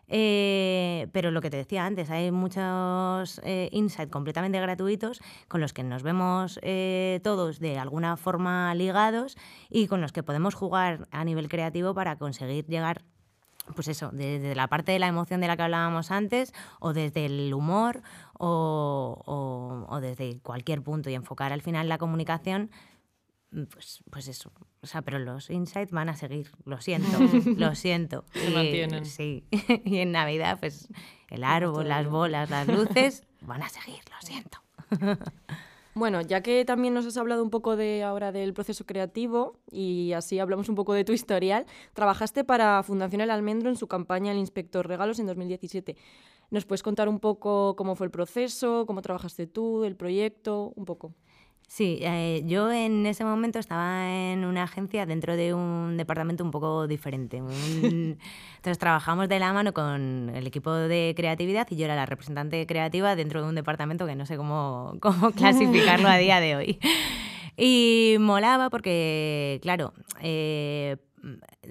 Eh, 0.08 1.08
pero 1.12 1.30
lo 1.32 1.40
que 1.40 1.50
te 1.50 1.56
decía 1.56 1.84
antes, 1.84 2.10
hay 2.10 2.30
muchos 2.30 3.40
eh, 3.44 3.68
insights 3.72 4.12
completamente 4.12 4.60
gratuitos 4.60 5.20
con 5.48 5.60
los 5.60 5.72
que 5.72 5.82
nos 5.82 6.02
vemos 6.02 6.60
eh, 6.62 7.20
todos 7.24 7.58
de 7.58 7.78
alguna 7.78 8.16
forma 8.16 8.72
ligados 8.74 9.36
y 9.68 9.88
con 9.88 10.00
los 10.00 10.12
que 10.12 10.22
podemos 10.22 10.54
jugar 10.54 11.08
a 11.10 11.24
nivel 11.24 11.48
creativo 11.48 11.92
para 11.94 12.16
conseguir 12.16 12.66
llegar 12.66 13.02
pues 13.74 13.88
eso, 13.88 14.10
desde 14.12 14.54
la 14.54 14.68
parte 14.68 14.92
de 14.92 15.00
la 15.00 15.08
emoción 15.08 15.40
de 15.40 15.48
la 15.48 15.56
que 15.56 15.62
hablábamos 15.64 16.12
antes, 16.12 16.52
o 16.78 16.92
desde 16.92 17.26
el 17.26 17.52
humor, 17.52 18.00
o, 18.38 19.20
o- 19.26 19.92
o 19.92 20.00
desde 20.00 20.38
cualquier 20.38 20.82
punto, 20.82 21.10
y 21.10 21.14
enfocar 21.14 21.52
al 21.52 21.62
final 21.62 21.88
la 21.88 21.98
comunicación, 21.98 22.70
pues, 23.72 24.04
pues 24.08 24.28
eso. 24.28 24.52
O 24.86 24.88
sea, 24.88 25.02
pero 25.02 25.18
los 25.18 25.50
insights 25.50 25.90
van 25.90 26.08
a 26.08 26.14
seguir, 26.14 26.48
lo 26.64 26.80
siento, 26.80 27.08
lo 27.56 27.74
siento. 27.74 28.24
Se 28.32 28.50
Y, 28.50 28.54
mantienen. 28.54 29.04
Sí, 29.04 29.42
y 29.84 29.96
en 29.96 30.12
Navidad, 30.12 30.60
pues 30.60 30.86
el 31.28 31.42
árbol, 31.42 31.88
las 31.88 32.08
bolas, 32.08 32.48
las 32.50 32.68
luces, 32.68 33.24
van 33.40 33.64
a 33.64 33.68
seguir, 33.68 33.98
lo 34.08 34.24
siento. 34.24 34.58
Bueno, 35.94 36.20
ya 36.20 36.40
que 36.40 36.64
también 36.64 36.94
nos 36.94 37.04
has 37.04 37.16
hablado 37.16 37.42
un 37.42 37.50
poco 37.50 37.74
de 37.74 38.04
ahora 38.04 38.30
del 38.30 38.54
proceso 38.54 38.86
creativo 38.86 39.58
y 39.72 40.12
así 40.12 40.38
hablamos 40.38 40.68
un 40.68 40.76
poco 40.76 40.92
de 40.92 41.02
tu 41.02 41.12
historial, 41.12 41.66
trabajaste 41.92 42.44
para 42.44 42.80
Fundación 42.84 43.22
El 43.22 43.30
Almendro 43.32 43.70
en 43.70 43.76
su 43.76 43.88
campaña 43.88 44.30
El 44.30 44.38
Inspector 44.38 44.86
Regalos 44.86 45.18
en 45.18 45.26
2017. 45.26 45.96
¿Nos 46.50 46.64
puedes 46.64 46.84
contar 46.84 47.08
un 47.08 47.18
poco 47.18 47.74
cómo 47.74 47.96
fue 47.96 48.06
el 48.06 48.12
proceso, 48.12 48.86
cómo 48.86 49.02
trabajaste 49.02 49.48
tú, 49.48 49.82
el 49.82 49.96
proyecto, 49.96 50.72
un 50.76 50.84
poco? 50.84 51.12
Sí, 51.68 51.98
eh, 52.00 52.42
yo 52.46 52.70
en 52.70 53.04
ese 53.06 53.24
momento 53.24 53.58
estaba 53.58 54.08
en 54.32 54.44
una 54.44 54.62
agencia 54.62 55.04
dentro 55.04 55.36
de 55.36 55.52
un 55.52 55.96
departamento 55.96 56.44
un 56.44 56.50
poco 56.52 56.86
diferente. 56.86 57.42
un- 57.42 58.18
Entonces 58.56 58.78
trabajamos 58.78 59.28
de 59.28 59.38
la 59.40 59.52
mano 59.52 59.72
con 59.72 60.30
el 60.34 60.46
equipo 60.46 60.72
de 60.72 61.12
creatividad 61.16 61.66
y 61.70 61.76
yo 61.76 61.84
era 61.84 61.96
la 61.96 62.06
representante 62.06 62.64
creativa 62.66 63.14
dentro 63.16 63.42
de 63.42 63.48
un 63.48 63.54
departamento 63.56 64.06
que 64.06 64.14
no 64.14 64.26
sé 64.26 64.36
cómo, 64.36 64.94
cómo 65.00 65.32
clasificarlo 65.32 66.08
a 66.08 66.16
día 66.16 66.40
de 66.40 66.56
hoy. 66.56 66.78
Y 67.58 68.16
molaba 68.20 68.68
porque, 68.68 69.60
claro, 69.62 69.94
eh, 70.20 70.98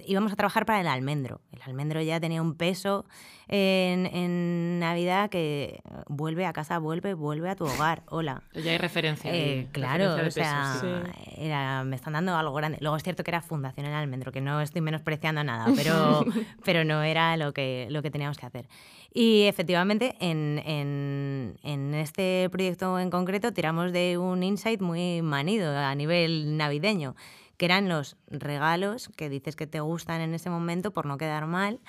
íbamos 0.05 0.31
a 0.31 0.35
trabajar 0.35 0.65
para 0.65 0.81
el 0.81 0.87
almendro. 0.87 1.41
El 1.51 1.61
almendro 1.63 2.01
ya 2.01 2.19
tenía 2.19 2.41
un 2.41 2.55
peso 2.55 3.05
en, 3.47 4.05
en 4.07 4.79
Navidad 4.79 5.29
que 5.29 5.81
vuelve 6.07 6.45
a 6.45 6.53
casa, 6.53 6.79
vuelve, 6.79 7.13
vuelve 7.13 7.49
a 7.49 7.55
tu 7.55 7.65
hogar. 7.65 8.03
Hola. 8.09 8.43
Ya 8.53 8.71
hay 8.71 8.77
referencia. 8.77 9.33
Eh, 9.33 9.67
claro, 9.71 10.15
referencia 10.17 10.43
o 10.43 10.45
sea, 10.45 10.81
pesos, 10.81 11.09
sí. 11.13 11.31
era, 11.37 11.83
me 11.83 11.95
están 11.95 12.13
dando 12.13 12.35
algo 12.35 12.53
grande. 12.53 12.77
Luego 12.81 12.97
es 12.97 13.03
cierto 13.03 13.23
que 13.23 13.31
era 13.31 13.41
Fundación 13.41 13.85
El 13.85 13.93
Almendro, 13.93 14.31
que 14.31 14.41
no 14.41 14.61
estoy 14.61 14.81
menospreciando 14.81 15.43
nada, 15.43 15.67
pero, 15.75 16.25
pero 16.63 16.83
no 16.83 17.03
era 17.03 17.37
lo 17.37 17.53
que, 17.53 17.87
lo 17.89 18.01
que 18.01 18.11
teníamos 18.11 18.37
que 18.37 18.45
hacer. 18.45 18.67
Y 19.13 19.43
efectivamente, 19.43 20.15
en, 20.19 20.61
en, 20.65 21.57
en 21.63 21.93
este 21.93 22.49
proyecto 22.51 22.99
en 22.99 23.09
concreto, 23.09 23.53
tiramos 23.53 23.93
de 23.93 24.17
un 24.17 24.43
insight 24.43 24.81
muy 24.81 25.21
manido 25.21 25.77
a 25.77 25.95
nivel 25.95 26.57
navideño, 26.57 27.15
que 27.57 27.65
eran 27.65 27.89
los 27.89 28.17
regalos 28.27 29.09
que 29.15 29.29
dices 29.29 29.55
que 29.55 29.67
te 29.67 29.79
gustan 29.79 30.21
en 30.21 30.33
ese 30.33 30.49
momento 30.49 30.91
por 30.91 31.05
no 31.05 31.17
quedar 31.17 31.47
mal 31.47 31.79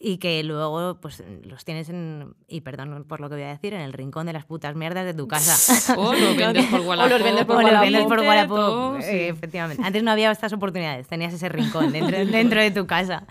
y 0.00 0.18
que 0.18 0.42
luego 0.44 1.00
pues 1.00 1.24
los 1.42 1.64
tienes 1.64 1.88
en, 1.88 2.34
y 2.46 2.60
perdón 2.60 3.04
por 3.08 3.20
lo 3.20 3.28
que 3.28 3.34
voy 3.34 3.44
a 3.44 3.48
decir, 3.48 3.74
en 3.74 3.80
el 3.80 3.92
rincón 3.92 4.26
de 4.26 4.32
las 4.32 4.44
putas 4.44 4.76
mierdas 4.76 5.04
de 5.04 5.14
tu 5.14 5.26
casa. 5.26 5.96
O 5.96 6.14
lo 6.14 6.36
vendes 6.36 6.66
por 6.66 6.80
O 6.80 6.94
los 6.94 7.22
vendes 7.22 7.44
por 7.44 7.56
O 7.56 7.62
lo 7.62 7.66
Wallapop, 7.66 7.84
vendes 7.84 8.04
por 8.04 8.20
Wallapop, 8.20 8.56
todo, 8.56 8.98
eh, 8.98 9.02
sí. 9.02 9.16
efectivamente. 9.16 9.82
Antes 9.84 10.02
no 10.04 10.12
había 10.12 10.30
estas 10.30 10.52
oportunidades, 10.52 11.08
tenías 11.08 11.34
ese 11.34 11.48
rincón 11.48 11.92
dentro, 11.92 12.16
dentro 12.26 12.60
de 12.60 12.70
tu 12.70 12.86
casa. 12.86 13.26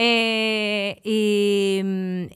Eh, 0.00 1.00
y, 1.04 1.82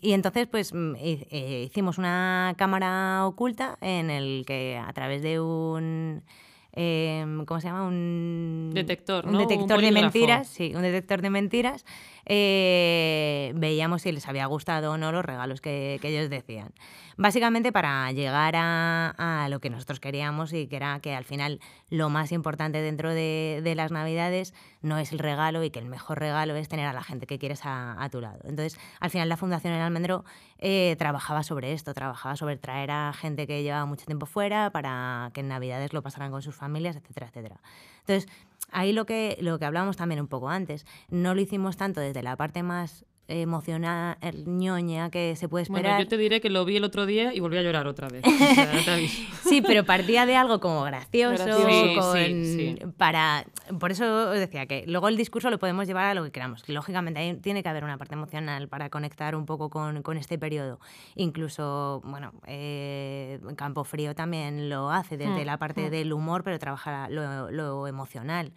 y 0.07 0.13
entonces, 0.13 0.49
pues 0.49 0.73
eh, 0.75 1.65
hicimos 1.67 1.97
una 1.97 2.55
cámara 2.59 3.25
oculta 3.25 3.79
en 3.81 4.11
el 4.11 4.45
que 4.47 4.77
a 4.77 4.93
través 4.93 5.23
de 5.23 5.41
un. 5.41 6.25
Em, 6.73 7.45
¿Cómo 7.45 7.61
se 7.61 7.69
llama? 7.69 7.85
Un 7.87 8.71
Detector, 8.75 9.27
un 9.27 9.33
¿no? 9.33 9.39
Un 9.41 9.47
detector 9.49 9.81
de 9.81 9.93
mentiras, 9.93 10.49
sí, 10.49 10.73
un 10.75 10.83
detector 10.83 11.21
de 11.23 11.31
mentiras. 11.31 11.85
eh, 12.25 13.53
veíamos 13.57 14.03
si 14.03 14.13
les 14.13 14.29
había 14.29 14.47
gustado 14.47 14.93
o 14.93 14.97
no 14.97 15.11
los 15.13 15.25
regalos 15.25 15.61
que, 15.61 15.99
que 16.01 16.09
ellos 16.09 16.31
decían. 16.31 16.73
Básicamente 17.17 17.73
para 17.73 18.11
llegar 18.13 18.55
a, 18.57 19.43
a 19.45 19.49
lo 19.49 19.61
que 19.61 19.69
nosotros 19.71 20.01
queríamos 20.01 20.53
y 20.53 20.67
que 20.67 20.77
era 20.77 20.99
que 21.01 21.15
al 21.15 21.25
final 21.25 21.61
lo 21.91 22.09
más 22.09 22.33
importante 22.33 22.81
dentro 22.81 23.11
de, 23.13 23.61
de 23.63 23.75
las 23.75 23.93
Navidades 23.93 24.55
no 24.81 24.99
es 24.99 25.13
el 25.13 25.19
regalo 25.19 25.63
y 25.63 25.71
que 25.71 25.79
el 25.79 25.85
mejor 25.87 26.19
regalo 26.21 26.55
es 26.57 26.69
tener 26.69 26.87
a 26.87 26.93
la 26.93 27.03
gente 27.03 27.27
que 27.27 27.39
quieres 27.39 27.67
a, 27.67 28.03
a 28.03 28.09
tu 28.09 28.21
lado. 28.21 28.39
Entonces, 28.45 28.79
al 29.01 29.11
final 29.11 29.29
la 29.29 29.37
Fundación 29.37 29.75
El 29.75 29.81
Almendro 29.83 30.25
eh, 30.59 30.97
trabajaba 30.99 31.43
sobre 31.43 31.73
esto, 31.73 31.93
trabajaba 31.93 32.37
sobre 32.37 32.57
traer 32.57 32.91
a 32.93 33.13
gente 33.13 33.47
que 33.47 33.63
llevaba 33.63 33.85
mucho 33.85 34.07
tiempo 34.07 34.27
fuera 34.27 34.71
para 34.71 35.31
que 35.35 35.41
en 35.41 35.49
Navidades 35.49 35.93
lo 35.93 36.03
pasaran 36.03 36.31
con 36.31 36.41
sus 36.41 36.55
familias, 36.63 36.95
etcétera, 36.95 37.27
etcétera. 37.27 37.61
Entonces, 38.07 38.29
ahí 38.71 38.93
lo 38.93 39.05
que, 39.05 39.37
lo 39.41 39.59
que 39.59 39.65
hablábamos 39.65 39.97
también 39.97 40.21
un 40.21 40.29
poco 40.29 40.49
antes, 40.49 40.87
no 41.09 41.35
lo 41.35 41.41
hicimos 41.41 41.77
tanto 41.77 42.01
desde 42.01 42.23
la 42.23 42.37
parte 42.37 42.63
más 42.63 43.05
emocional, 43.29 44.17
ñoña 44.47 45.11
que 45.11 45.37
se 45.37 45.49
puede 45.49 45.63
esperar. 45.63 45.83
Bueno, 45.93 46.05
yo 46.05 46.09
te 46.09 46.17
diré 46.19 46.41
que 46.41 46.51
lo 46.51 46.65
vi 46.65 46.77
el 46.77 46.85
otro 46.85 47.07
día 47.07 47.33
y 47.35 47.41
volví 47.41 47.57
a 47.57 47.63
llorar 47.63 47.87
otra 47.87 48.09
vez. 48.09 48.23
O 48.83 48.85
sea. 48.85 48.99
Sí, 49.45 49.63
pero 49.63 49.85
partía 49.85 50.27
de 50.27 50.35
algo 50.37 50.61
como 50.61 50.83
gracioso, 50.83 51.45
Gracioso. 51.45 51.69
Sí, 51.69 51.95
con- 51.97 52.17
sí, 52.17 52.77
sí. 52.79 52.87
para 52.97 53.45
por 53.79 53.91
eso 53.93 54.31
os 54.31 54.39
decía 54.39 54.67
que 54.67 54.85
luego 54.87 55.09
el 55.09 55.17
discurso 55.17 55.51
lo 55.51 55.59
podemos 55.59 55.87
llevar 55.87 56.07
a 56.07 56.15
lo 56.15 56.25
que 56.25 56.31
queramos. 56.33 56.63
que 56.63 56.73
Lógicamente 56.73 57.21
ahí 57.21 57.35
tiene 57.37 57.63
que 57.63 57.69
haber 57.69 57.85
una 57.85 57.97
parte 57.99 58.15
emocional 58.15 58.69
para 58.69 58.91
conectar 58.91 59.35
un 59.37 59.47
poco 59.47 59.71
con, 59.71 60.03
con 60.03 60.17
este 60.17 60.39
periodo. 60.39 60.81
Incluso, 61.15 62.01
bueno, 62.05 62.33
eh, 62.47 63.41
Campo 63.57 63.85
Frío 63.85 64.15
también 64.15 64.69
lo 64.69 64.91
hace 64.91 65.17
desde 65.17 65.43
Mm, 65.43 65.47
la 65.47 65.59
parte 65.59 65.91
del 65.91 66.13
humor, 66.13 66.43
pero 66.45 66.59
trabaja 66.59 67.09
lo, 67.09 67.51
lo 67.51 67.87
emocional. 67.87 68.53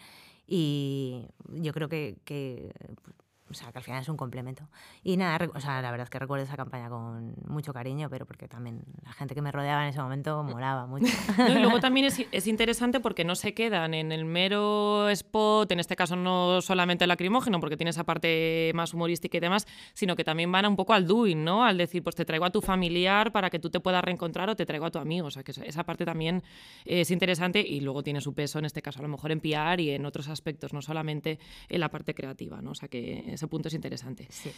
Y 0.47 1.25
yo 1.47 1.73
creo 1.73 1.89
que, 1.89 2.17
que, 2.25 2.71
o 3.49 3.53
sea, 3.53 3.71
que 3.71 3.77
al 3.77 3.83
final 3.83 4.01
es 4.01 4.09
un 4.09 4.17
complemento. 4.17 4.67
Y 5.03 5.17
nada, 5.17 5.47
o 5.53 5.59
sea, 5.59 5.81
la 5.81 5.91
verdad 5.91 6.05
es 6.05 6.09
que 6.09 6.17
recuerdo 6.19 6.43
esa 6.45 6.57
campaña 6.57 6.89
con 6.89 7.35
mucho 7.47 7.73
cariño, 7.73 8.09
pero 8.09 8.25
porque 8.25 8.47
también 8.47 8.81
la 9.03 9.13
gente 9.13 9.35
que 9.35 9.41
me 9.41 9.51
rodeaba 9.51 9.83
en 9.83 9.89
ese 9.89 10.01
momento 10.01 10.43
molaba 10.43 10.85
mucho. 10.87 11.05
No, 11.37 11.49
y 11.49 11.59
luego 11.59 11.79
también 11.79 12.07
es, 12.07 12.19
es 12.31 12.47
interesante 12.47 12.99
porque 12.99 13.23
no 13.23 13.35
se 13.35 13.53
quedan 13.53 13.93
en 13.93 14.11
el 14.11 14.25
mero 14.25 15.09
spot, 15.09 15.71
en 15.71 15.79
este 15.79 15.95
caso 15.95 16.15
no 16.15 16.61
solamente 16.61 17.05
lacrimógeno, 17.07 17.59
porque 17.59 17.77
tiene 17.77 17.91
esa 17.91 18.03
parte 18.03 18.71
más 18.73 18.93
humorística 18.93 19.37
y 19.37 19.39
demás, 19.41 19.67
sino 19.93 20.15
que 20.15 20.23
también 20.23 20.51
van 20.51 20.65
un 20.65 20.75
poco 20.75 20.93
al 20.93 21.05
doing, 21.05 21.43
¿no? 21.43 21.63
Al 21.63 21.77
decir, 21.77 22.01
pues 22.03 22.15
te 22.15 22.25
traigo 22.25 22.45
a 22.45 22.49
tu 22.51 22.61
familiar 22.61 23.31
para 23.31 23.49
que 23.49 23.59
tú 23.59 23.69
te 23.69 23.79
puedas 23.79 24.03
reencontrar 24.03 24.49
o 24.49 24.55
te 24.55 24.65
traigo 24.65 24.85
a 24.87 24.91
tu 24.91 24.99
amigo. 24.99 25.27
O 25.27 25.31
sea, 25.31 25.43
que 25.43 25.51
esa- 25.51 25.63
esa 25.65 25.83
parte 25.83 26.03
también 26.05 26.41
es 26.85 27.11
interesante 27.11 27.59
y 27.61 27.79
luego 27.81 28.01
tiene 28.03 28.21
su 28.21 28.33
peso, 28.33 28.59
en 28.59 28.65
este 28.65 28.81
caso, 28.81 28.99
a 28.99 29.01
lo 29.03 29.07
mejor 29.09 29.31
en 29.31 29.39
PR 29.39 29.79
y 29.81 29.91
en 29.91 30.05
otros 30.05 30.27
aspectos, 30.29 30.73
no 30.73 30.81
solamente 30.81 31.39
en 31.69 31.79
la 31.79 31.89
parte 31.89 32.13
creativa, 32.15 32.61
¿no? 32.61 32.71
O 32.71 32.75
sea, 32.75 32.89
que 32.89 33.34
ese 33.35 33.47
punto 33.47 33.67
es 33.67 33.73
interesante. 33.73 34.27
Sí. 34.29 34.51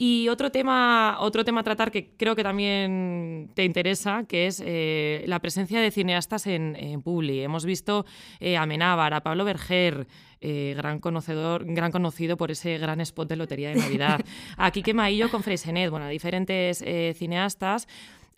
Y 0.00 0.28
otro 0.28 0.52
tema, 0.52 1.16
otro 1.18 1.44
tema 1.44 1.62
a 1.62 1.64
tratar 1.64 1.90
que 1.90 2.10
creo 2.16 2.36
que 2.36 2.44
también 2.44 3.50
te 3.54 3.64
interesa, 3.64 4.24
que 4.28 4.46
es 4.46 4.62
eh, 4.64 5.24
la 5.26 5.40
presencia 5.40 5.80
de 5.80 5.90
cineastas 5.90 6.46
en, 6.46 6.76
en 6.76 7.02
Publi. 7.02 7.42
Hemos 7.42 7.64
visto 7.64 8.06
eh, 8.38 8.56
a 8.56 8.62
Amenábar, 8.62 9.12
a 9.12 9.24
Pablo 9.24 9.44
Berger, 9.44 10.06
eh, 10.40 10.74
gran 10.76 11.00
conocedor, 11.00 11.64
gran 11.66 11.90
conocido 11.90 12.36
por 12.36 12.52
ese 12.52 12.78
gran 12.78 13.00
spot 13.00 13.28
de 13.28 13.34
Lotería 13.34 13.70
de 13.70 13.74
Navidad, 13.74 14.20
a 14.56 14.70
Quique 14.70 14.94
Maillo 14.94 15.32
con 15.32 15.42
Freisenet, 15.42 15.90
bueno, 15.90 16.06
a 16.06 16.10
diferentes 16.10 16.80
eh, 16.82 17.12
cineastas. 17.18 17.88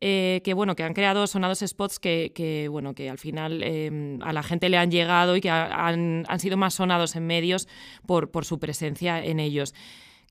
Eh, 0.01 0.41
que 0.45 0.55
bueno 0.55 0.75
que 0.77 0.83
han 0.83 0.95
creado 0.95 1.27
sonados 1.27 1.61
spots 1.61 1.99
que, 1.99 2.33
que, 2.35 2.69
bueno 2.69 2.95
que 2.95 3.11
al 3.11 3.19
final 3.19 3.61
eh, 3.63 4.19
a 4.23 4.33
la 4.33 4.43
gente 4.43 4.69
le 4.69 4.79
han 4.79 4.91
llegado 4.91 5.37
y 5.37 5.41
que 5.41 5.51
ha- 5.51 5.87
han, 5.89 6.25
han 6.29 6.41
sido 6.41 6.57
más 6.57 6.75
sonados 6.75 7.17
en 7.17 7.27
medios 7.27 7.69
por, 8.07 8.31
por 8.31 8.45
su 8.45 8.59
presencia 8.59 9.23
en 9.23 9.41
ellos. 9.41 9.75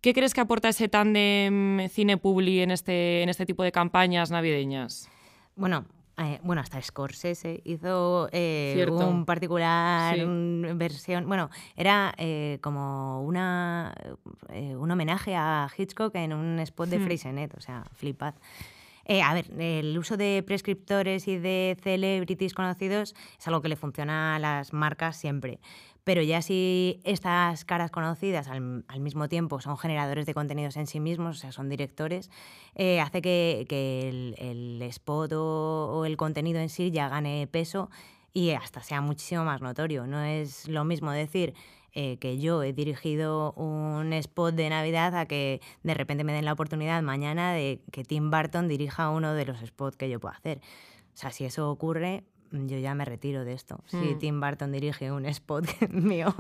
¿Qué 0.02 0.14
crees 0.14 0.34
que 0.34 0.42
aporta 0.42 0.70
ese 0.70 0.88
tándem 0.88 1.88
cine-publi 1.90 2.62
en 2.62 2.72
este, 2.72 3.22
en 3.22 3.30
este 3.30 3.46
tipo 3.46 3.64
de 3.64 3.72
campañas 3.72 4.32
navideñas? 4.32 5.10
Bueno, 5.58 5.86
eh, 6.18 6.40
bueno, 6.42 6.62
hasta 6.62 6.82
Scorsese 6.82 7.62
hizo 7.66 8.30
eh, 8.32 8.86
un 8.90 9.26
particular 9.26 10.16
Sí. 10.16 10.22
un- 10.22 10.66
versión. 10.78 11.28
Bueno, 11.28 11.50
era 11.76 12.14
eh, 12.18 12.60
como 12.62 13.22
una, 13.24 13.94
un 14.78 14.90
homenaje 14.90 15.36
a 15.36 15.68
Hitchcock 15.78 16.16
en 16.16 16.32
un 16.34 16.60
spot 16.60 16.90
de 16.90 16.98
Hmm. 17.00 17.04
Freysenet, 17.04 17.54
o 17.58 17.62
sea, 17.62 17.84
flipad. 17.94 18.34
Eh, 19.12 19.24
a 19.24 19.34
ver, 19.34 19.52
el 19.60 19.98
uso 19.98 20.18
de 20.18 20.44
prescriptores 20.46 21.28
y 21.28 21.40
de 21.40 21.76
celebrities 21.82 22.54
conocidos 22.54 23.16
es 23.40 23.48
algo 23.48 23.60
que 23.60 23.68
le 23.68 23.76
funciona 23.76 24.36
a 24.36 24.40
las 24.40 24.72
marcas 24.72 25.18
siempre. 25.18 25.60
Pero 26.04 26.22
ya 26.22 26.44
si 26.44 27.02
estas 27.04 27.66
caras 27.66 27.90
conocidas 27.90 28.48
al, 28.48 28.62
mismo 29.00 29.28
tiempo 29.28 29.62
son 29.62 29.80
generadores 29.80 30.28
de 30.28 30.36
contenidos 30.36 30.78
en 30.78 30.86
sí 30.86 31.00
mismos, 31.00 31.38
o 31.38 31.40
sea, 31.40 31.52
son 31.52 31.70
directores, 31.70 32.30
eh, 32.76 33.02
hace 33.02 33.24
que, 33.24 33.66
el, 34.08 34.36
el 34.38 34.80
spot 34.84 35.32
o 35.34 36.06
el 36.06 36.16
contenido 36.16 36.60
en 36.60 36.70
sí 36.70 36.92
ya 36.92 37.10
gane 37.10 37.48
peso 37.48 37.90
y 38.32 38.52
hasta 38.52 38.84
sea 38.84 39.02
muchísimo 39.02 39.44
más 39.44 39.60
notorio. 39.60 40.06
No 40.06 40.22
es 40.22 40.68
lo 40.68 40.84
mismo 40.84 41.12
decir 41.12 41.56
eh, 41.94 42.18
que 42.18 42.38
yo 42.40 42.64
he 42.64 42.74
dirigido 42.74 43.54
un 43.54 44.14
spot 44.14 44.56
de 44.56 44.70
Navidad 44.70 45.16
a 45.16 45.26
que 45.26 45.62
de 45.84 45.94
repente 45.94 46.24
me 46.24 46.34
den 46.34 46.46
la 46.46 46.54
oportunidad 46.54 47.02
mañana 47.02 47.54
de 47.54 47.82
que 47.92 48.04
Tim 48.04 48.30
Burton 48.32 48.68
dirija 48.68 49.10
uno 49.10 49.34
de 49.34 49.46
los 49.46 49.60
spots 49.60 49.98
que 49.98 50.10
yo 50.10 50.20
puedo 50.20 50.34
hacer. 50.36 50.60
O 51.14 51.18
sea, 51.18 51.32
si 51.32 51.46
eso 51.46 51.70
ocurre, 51.70 52.24
yo 52.52 52.78
ya 52.80 52.96
me 52.96 53.06
retiro 53.06 53.44
de 53.46 53.54
esto. 53.54 53.80
Si 53.88 53.98
Mm. 53.98 54.20
Tim 54.20 54.40
Burton 54.42 54.72
dirige 54.72 55.12
un 55.12 55.26
spot 55.28 55.66
mío. 55.90 56.34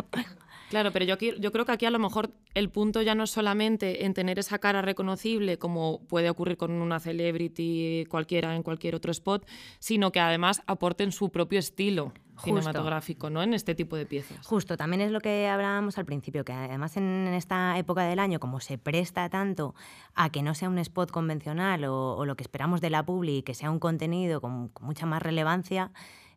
Claro, 0.70 0.92
pero 0.92 1.04
yo, 1.06 1.16
aquí- 1.16 1.34
yo 1.40 1.52
creo 1.52 1.66
que 1.66 1.72
aquí 1.72 1.86
a 1.86 1.92
lo 1.92 2.00
mejor 2.00 2.30
el 2.54 2.70
punto 2.70 3.02
ya 3.02 3.16
no 3.16 3.24
es 3.24 3.32
solamente 3.32 4.06
en 4.06 4.14
tener 4.14 4.38
esa 4.40 4.60
cara 4.60 4.82
reconocible, 4.82 5.58
como 5.58 6.02
puede 6.08 6.30
ocurrir 6.30 6.58
con 6.58 6.72
una 6.72 7.00
celebrity 7.00 8.06
cualquiera 8.10 8.56
en 8.56 8.64
cualquier 8.64 8.96
otro 8.96 9.12
spot, 9.12 9.46
sino 9.80 10.12
que 10.12 10.20
además 10.20 10.62
aporten 10.68 11.12
su 11.12 11.30
propio 11.30 11.60
estilo 11.60 12.14
cinematográfico 12.44 13.30
¿no? 13.30 13.44
en 13.44 13.54
este 13.54 13.76
tipo 13.76 13.96
de 13.98 14.06
piezas. 14.06 14.46
Justo, 14.46 14.78
también 14.78 15.02
es 15.02 15.12
lo 15.12 15.20
que 15.20 15.48
hablábamos 15.48 15.98
al 15.98 16.06
principio, 16.06 16.46
que 16.46 16.54
además 16.54 16.96
en 16.98 17.28
esta 17.34 17.78
época 17.78 18.04
del 18.04 18.20
año, 18.20 18.40
como 18.40 18.60
se 18.62 18.78
presta 18.78 19.30
tanto 19.30 19.76
a 20.16 20.30
que 20.30 20.42
no 20.42 20.56
sea 20.56 20.70
un 20.70 20.78
spot 20.80 21.12
convencional 21.12 21.84
o, 21.86 22.16
o 22.16 22.26
lo 22.26 22.36
que 22.36 22.44
esperamos 22.44 22.80
de 22.80 22.90
la 22.92 23.04
publi, 23.06 23.42
que 23.44 23.54
sea 23.56 23.72
un 23.72 23.80
contenido 23.80 24.40
con, 24.40 24.70
con 24.70 24.86
mucha 24.86 25.06
más 25.06 25.22
relevancia, 25.22 25.92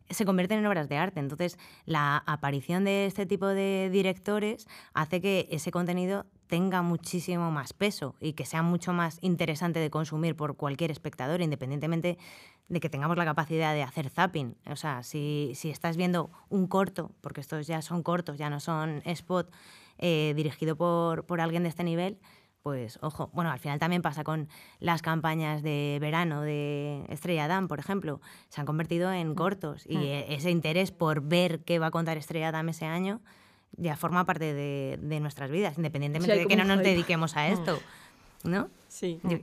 se 0.09 0.25
convierten 0.25 0.59
en 0.59 0.65
obras 0.65 0.89
de 0.89 0.97
arte. 0.97 1.19
Entonces, 1.19 1.57
la 1.85 2.17
aparición 2.25 2.83
de 2.83 3.05
este 3.05 3.25
tipo 3.25 3.47
de 3.47 3.89
directores 3.91 4.67
hace 4.93 5.21
que 5.21 5.47
ese 5.51 5.71
contenido 5.71 6.25
tenga 6.47 6.81
muchísimo 6.81 7.49
más 7.51 7.73
peso 7.73 8.15
y 8.19 8.33
que 8.33 8.45
sea 8.45 8.61
mucho 8.61 8.93
más 8.93 9.17
interesante 9.21 9.79
de 9.79 9.89
consumir 9.89 10.35
por 10.35 10.55
cualquier 10.55 10.91
espectador, 10.91 11.41
independientemente 11.41 12.17
de 12.67 12.79
que 12.79 12.89
tengamos 12.89 13.17
la 13.17 13.25
capacidad 13.25 13.73
de 13.73 13.83
hacer 13.83 14.09
zapping. 14.09 14.55
O 14.69 14.75
sea, 14.75 15.03
si, 15.03 15.53
si 15.55 15.69
estás 15.69 15.97
viendo 15.97 16.29
un 16.49 16.67
corto, 16.67 17.11
porque 17.21 17.41
estos 17.41 17.65
ya 17.65 17.81
son 17.81 18.03
cortos, 18.03 18.37
ya 18.37 18.49
no 18.49 18.59
son 18.59 19.01
spot, 19.05 19.51
eh, 19.97 20.33
dirigido 20.35 20.75
por, 20.75 21.25
por 21.25 21.41
alguien 21.41 21.63
de 21.63 21.69
este 21.69 21.83
nivel, 21.83 22.19
pues 22.63 22.97
ojo, 23.01 23.29
bueno, 23.33 23.51
al 23.51 23.59
final 23.59 23.77
también 23.77 24.01
pasa 24.01 24.23
con 24.23 24.47
las 24.79 25.01
campañas 25.01 25.61
de 25.61 25.97
verano 26.01 26.41
de 26.41 27.05
Estrella 27.09 27.47
Damm, 27.49 27.67
por 27.67 27.79
ejemplo, 27.79 28.21
se 28.49 28.61
han 28.61 28.65
convertido 28.65 29.11
en 29.11 29.35
cortos 29.35 29.85
y 29.85 29.97
e- 29.97 30.33
ese 30.33 30.49
interés 30.49 30.91
por 30.91 31.21
ver 31.21 31.59
qué 31.59 31.77
va 31.77 31.87
a 31.87 31.91
contar 31.91 32.17
Estrella 32.17 32.51
Damm 32.53 32.69
ese 32.69 32.85
año 32.85 33.21
ya 33.75 33.97
forma 33.97 34.25
parte 34.25 34.53
de, 34.53 34.97
de 35.01 35.19
nuestras 35.19 35.49
vidas, 35.51 35.77
independientemente 35.77 36.35
de 36.37 36.47
que 36.47 36.55
no 36.55 36.63
nos 36.63 36.77
dediquemos 36.83 37.35
a 37.35 37.47
esto, 37.49 37.79
¿no? 38.43 38.69
Sí. 38.87 39.19
Yo- 39.23 39.39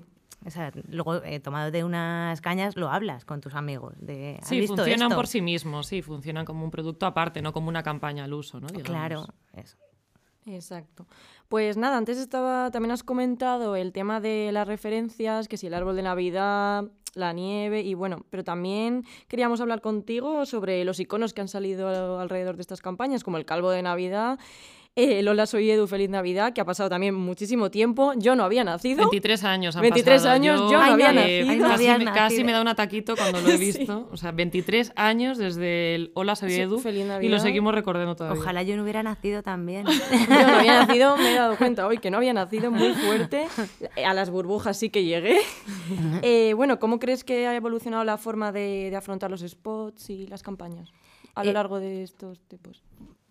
o 0.47 0.51
sea, 0.51 0.73
luego, 0.89 1.17
eh, 1.23 1.39
tomado 1.41 1.71
de 1.71 1.85
unas 1.85 2.41
cañas, 2.41 2.75
lo 2.77 2.89
hablas 2.91 3.27
con 3.27 3.43
tus 3.43 3.55
amigos. 3.55 3.93
De, 3.99 4.39
¿has 4.41 4.49
Sí, 4.49 4.61
visto 4.61 4.77
funcionan 4.77 5.09
esto? 5.09 5.17
por 5.17 5.27
sí 5.27 5.43
mismos, 5.43 5.87
sí, 5.89 6.01
funcionan 6.01 6.47
como 6.47 6.65
un 6.65 6.71
producto 6.71 7.05
aparte, 7.05 7.43
no 7.43 7.53
como 7.53 7.69
una 7.69 7.83
campaña 7.83 8.25
al 8.25 8.33
uso, 8.33 8.59
¿no? 8.59 8.69
Digamos. 8.69 8.87
Claro, 8.87 9.27
eso. 9.53 9.77
Exacto. 10.47 11.07
Pues 11.49 11.77
nada, 11.77 11.97
antes 11.97 12.19
estaba, 12.19 12.71
también 12.71 12.93
has 12.93 13.03
comentado 13.03 13.77
el 13.77 13.93
tema 13.93 14.21
de 14.21 14.51
las 14.53 14.67
referencias, 14.67 15.49
que 15.49 15.57
si 15.57 15.67
el 15.67 15.75
árbol 15.75 15.97
de 15.97 16.03
Navidad, 16.03 16.85
la 17.15 17.33
nieve 17.33 17.83
y 17.83 17.95
bueno, 17.95 18.25
pero 18.31 18.45
también 18.45 19.05
queríamos 19.29 19.61
hablar 19.61 19.81
contigo 19.81 20.47
sobre 20.47 20.85
los 20.85 21.01
iconos 21.01 21.35
que 21.35 21.41
han 21.41 21.49
salido 21.49 22.21
alrededor 22.21 22.57
de 22.57 22.63
estas 22.63 22.81
campañas, 22.81 23.25
como 23.25 23.37
el 23.37 23.45
calvo 23.45 23.71
de 23.71 23.83
Navidad, 23.83 24.39
el 24.97 25.27
Hola 25.29 25.47
soy 25.47 25.71
Edu, 25.71 25.87
feliz 25.87 26.11
Navidad, 26.11 26.53
que 26.53 26.61
ha 26.61 26.65
pasado 26.65 26.91
también 26.91 27.15
muchísimo 27.15 27.71
tiempo. 27.71 28.13
Yo 28.17 28.35
no 28.37 28.45
había 28.45 28.65
nacido. 28.65 28.99
23 28.99 29.45
años 29.45 29.77
han 29.77 29.83
23 29.83 30.17
pasado. 30.17 30.35
años, 30.35 30.61
yo 30.61 30.73
no 30.73 30.83
Ay, 30.83 30.93
había 30.93 31.13
no, 31.13 31.21
nacido. 31.21 31.47
no 31.55 31.69
casi, 31.69 31.73
habías 31.87 31.99
me, 31.99 32.05
casi 32.13 32.45
me 32.45 32.53
da 32.53 32.61
un 32.61 32.69
ataquito 32.69 33.15
cuando 33.17 33.41
lo 33.41 33.49
he 33.49 33.57
visto. 33.59 34.09
O 34.13 34.17
sea, 34.17 34.33
23 34.33 34.93
años 34.97 35.39
desde 35.39 35.95
el 35.95 36.11
Hola, 36.15 36.35
soy 36.37 36.51
Sí, 36.51 36.61
Edu. 36.61 36.79
feliz 36.81 37.01
y 37.03 37.05
lo 37.07 37.13
Navidad. 37.15 37.39
seguimos 37.39 37.75
recordando 37.75 38.17
todavía. 38.17 38.41
Ojalá 38.41 38.63
yo 38.63 38.77
no 38.77 38.83
hubiera 38.83 39.03
nacido 39.03 39.43
también. 39.43 39.87
Yo 40.31 40.47
no 40.47 40.57
había 40.59 40.85
nacido, 40.85 41.17
me 41.17 41.33
he 41.33 41.35
dado 41.37 41.57
cuenta 41.57 41.87
hoy 41.87 41.99
que 41.99 42.11
no 42.11 42.17
había 42.19 42.33
nacido 42.33 42.71
muy 42.71 42.93
fuerte. 42.95 43.47
A 44.05 44.13
las 44.13 44.29
burbujas 44.31 44.77
sí 44.77 44.91
que 44.91 45.05
llegué. 45.05 45.39
Eh, 46.23 46.53
bueno, 46.55 46.79
¿cómo 46.79 46.99
crees 46.99 47.25
que 47.25 47.47
ha 47.47 47.55
evolucionado 47.55 48.05
la 48.05 48.19
forma 48.19 48.53
de, 48.53 48.89
de 48.91 48.97
afrontar 48.97 49.31
los 49.31 49.41
spots 49.41 50.11
y 50.11 50.27
las 50.27 50.43
campañas 50.43 50.93
a 51.35 51.45
lo 51.45 51.51
Eh, 51.51 51.55
largo 51.55 51.81
de 51.81 52.03
estos 52.03 52.41
tipos? 52.49 52.83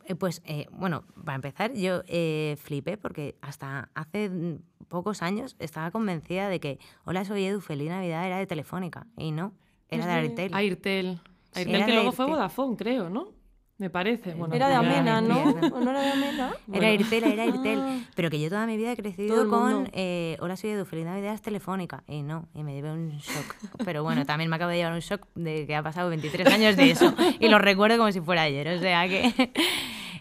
Eh, 0.10 0.16
Pues 0.16 0.42
eh, 0.46 0.66
bueno, 0.72 1.04
para 1.24 1.36
empezar, 1.36 1.74
yo 1.74 2.02
eh, 2.08 2.58
flipé 2.60 2.98
porque 2.98 3.36
hasta 3.42 3.90
hace 3.94 4.58
pocos 4.88 5.22
años 5.22 5.56
estaba 5.60 5.92
convencida 5.92 6.50
de 6.50 6.60
que 6.60 6.80
Hola, 7.06 7.24
soy 7.26 7.46
Edu, 7.46 7.62
feliz 7.62 7.90
Navidad 7.90 8.26
era 8.26 8.40
de 8.40 8.48
Telefónica. 8.48 9.06
Y 9.18 9.32
no, 9.32 9.54
era 9.88 10.08
de 10.08 10.12
Airtel. 10.14 10.54
Airtel. 10.54 11.20
Airtel 11.54 11.76
era 11.76 11.86
que 11.86 11.94
luego 11.94 12.12
fue. 12.12 12.26
Vodafone, 12.26 12.76
creo, 12.76 13.10
¿no? 13.10 13.40
Me 13.78 13.90
parece. 13.90 14.34
Bueno, 14.34 14.54
Era 14.54 14.68
de 14.68 14.76
Amena, 14.76 15.22
¿no? 15.22 15.38
entiendo. 15.52 15.76
¿O 15.78 15.80
no 15.80 15.92
era 15.92 16.02
de 16.02 16.12
Amena? 16.12 16.52
Era 16.74 16.88
Airtel, 16.88 17.24
era 17.24 17.44
Airtel. 17.44 17.80
Ah. 17.80 18.00
Pero 18.14 18.30
que 18.30 18.38
yo 18.42 18.50
toda 18.50 18.66
mi 18.66 18.76
vida 18.76 18.92
he 18.92 18.98
crecido 18.98 19.48
con 19.48 19.90
eh, 19.94 20.36
Hola, 20.42 20.58
soy 20.58 20.72
Edu, 20.72 20.84
feliz 20.84 21.06
Navidad 21.06 21.34
es 21.34 21.42
Telefónica. 21.42 22.04
Y 22.06 22.22
no, 22.24 22.50
y 22.54 22.64
me 22.64 22.74
llevé 22.74 22.92
un 22.92 23.12
shock. 23.20 23.56
Pero 23.86 24.04
bueno, 24.04 24.26
también 24.26 24.50
me 24.50 24.58
acabo 24.58 24.72
de 24.72 24.78
llevar 24.78 24.94
un 24.94 25.00
shock 25.00 25.26
de 25.36 25.66
que 25.66 25.76
ha 25.76 25.84
pasado 25.84 26.10
23 26.10 26.48
años 26.48 26.76
de 26.76 26.92
eso. 26.92 27.14
Y 27.40 27.48
lo 27.48 27.58
recuerdo 27.60 27.98
como 27.98 28.12
si 28.12 28.20
fuera 28.20 28.42
ayer. 28.42 28.68
O 28.68 28.80
sea 28.80 29.08
que. 29.08 29.54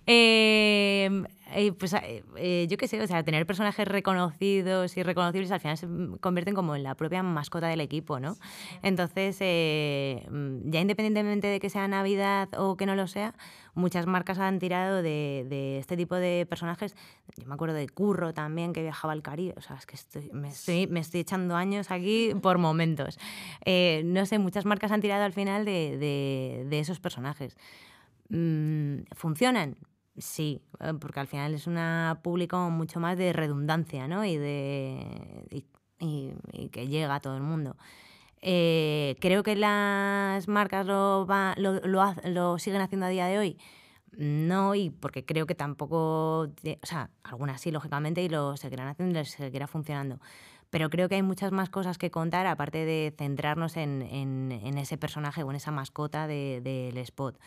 Eh, 0.08 1.22
eh, 1.54 1.72
pues 1.72 1.94
eh, 1.94 2.22
eh, 2.36 2.66
yo 2.68 2.76
qué 2.76 2.86
sé, 2.88 3.00
o 3.00 3.06
sea, 3.06 3.22
tener 3.22 3.46
personajes 3.46 3.88
reconocidos 3.88 4.96
y 4.96 5.02
reconocibles 5.02 5.50
al 5.50 5.60
final 5.60 5.78
se 5.78 5.88
convierten 6.20 6.54
como 6.54 6.76
en 6.76 6.82
la 6.82 6.94
propia 6.94 7.22
mascota 7.22 7.68
del 7.68 7.80
equipo, 7.80 8.20
¿no? 8.20 8.36
Entonces, 8.82 9.36
mm, 9.36 10.70
ya 10.70 10.80
independientemente 10.80 11.46
de 11.46 11.58
que 11.58 11.70
sea 11.70 11.88
Navidad 11.88 12.48
o 12.58 12.76
que 12.76 12.84
no 12.84 12.94
lo 12.94 13.06
sea, 13.06 13.34
muchas 13.74 14.06
marcas 14.06 14.38
han 14.38 14.58
tirado 14.58 15.02
de, 15.02 15.78
este 15.78 15.96
tipo 15.96 16.16
de 16.16 16.46
personajes. 16.48 16.94
Yo 17.38 17.46
me 17.46 17.54
acuerdo 17.54 17.74
de 17.74 17.88
Curro 17.88 18.34
también, 18.34 18.74
que 18.74 18.82
viajaba 18.82 19.14
al 19.14 19.22
Caribe. 19.22 19.54
O 19.56 19.62
sea, 19.62 19.76
es 19.76 19.86
que 19.86 19.94
estoy, 19.94 20.30
me, 20.32 20.48
estoy, 20.48 20.86
me 20.86 21.00
estoy 21.00 21.20
echando 21.20 21.56
años 21.56 21.90
aquí 21.90 22.34
por 22.42 22.58
momentos. 22.58 23.18
no 23.66 24.26
sé, 24.26 24.38
muchas 24.38 24.66
marcas 24.66 24.92
han 24.92 25.00
tirado 25.00 25.24
al 25.24 25.32
final 25.32 25.64
de, 25.64 26.66
de 26.68 26.78
esos 26.78 27.00
personajes. 27.00 27.56
Mm, 28.28 29.04
¿Funcionan? 29.12 29.76
Sí, 30.18 30.60
eh, 30.80 30.94
porque 31.00 31.20
al 31.20 31.26
final 31.28 31.54
es 31.54 31.66
una 31.66 32.20
público 32.22 32.70
mucho 32.70 33.00
más 33.00 33.16
de 33.16 33.32
redundancia, 33.32 34.08
¿no? 34.08 34.24
Y 34.24 34.36
de 34.36 35.64
y, 36.00 36.68
que 36.70 36.86
llega 36.88 37.14
a 37.14 37.20
todo 37.20 37.36
el 37.36 37.42
mundo. 37.42 37.76
Eh, 38.40 39.16
creo 39.20 39.42
que 39.42 39.56
las 39.56 40.46
marcas 40.48 40.86
lo, 40.86 41.26
lo, 41.56 42.14
lo, 42.24 42.58
siguen 42.58 42.80
haciendo 42.80 43.06
a 43.06 43.08
día 43.08 43.26
de 43.26 43.38
hoy. 43.38 43.58
No, 44.12 44.74
y 44.74 44.90
porque 44.90 45.24
creo 45.24 45.46
que 45.46 45.54
tampoco, 45.54 46.40
o 46.42 46.86
sea, 46.86 47.10
algunas 47.22 47.60
sí, 47.60 47.70
lógicamente, 47.70 48.22
y 48.22 48.28
lo 48.28 48.56
seguirán 48.56 48.88
haciendo 48.88 49.20
y 49.20 49.24
seguirá 49.24 49.66
funcionando. 49.66 50.20
Pero 50.70 50.90
creo 50.90 51.08
que 51.08 51.14
hay 51.14 51.22
muchas 51.22 51.52
más 51.52 51.70
cosas 51.70 51.98
que 51.98 52.10
contar, 52.10 52.46
aparte 52.46 52.84
de 52.84 53.14
centrarnos 53.16 53.76
en, 53.76 54.02
en, 54.02 54.78
ese 54.78 54.98
personaje 54.98 55.42
o 55.42 55.50
en 55.50 55.56
esa 55.56 55.70
mascota 55.70 56.26
del 56.26 56.62
de, 56.62 57.00
spot. 57.02 57.38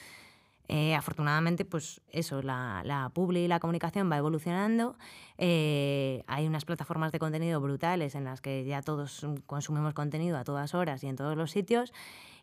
Eh, 0.74 0.96
afortunadamente, 0.96 1.66
pues 1.66 2.00
eso, 2.14 2.42
la, 2.42 2.82
la 2.86 3.12
y 3.36 3.48
la 3.50 3.60
comunicación 3.60 4.10
va 4.10 4.16
evolucionando. 4.16 4.96
Eh, 5.38 6.24
hay 6.28 6.48
unas 6.48 6.64
plataformas 6.64 7.12
de 7.12 7.20
contenido 7.20 7.60
brutales 7.60 8.16
en 8.16 8.24
las 8.24 8.40
que 8.40 8.64
ya 8.64 8.82
todos 8.82 9.28
consumimos 9.48 9.94
contenido 9.94 10.38
a 10.38 10.46
todas 10.46 10.74
horas 10.74 11.04
y 11.04 11.08
en 11.08 11.18
todos 11.18 11.36
los 11.36 11.52
sitios. 11.52 11.92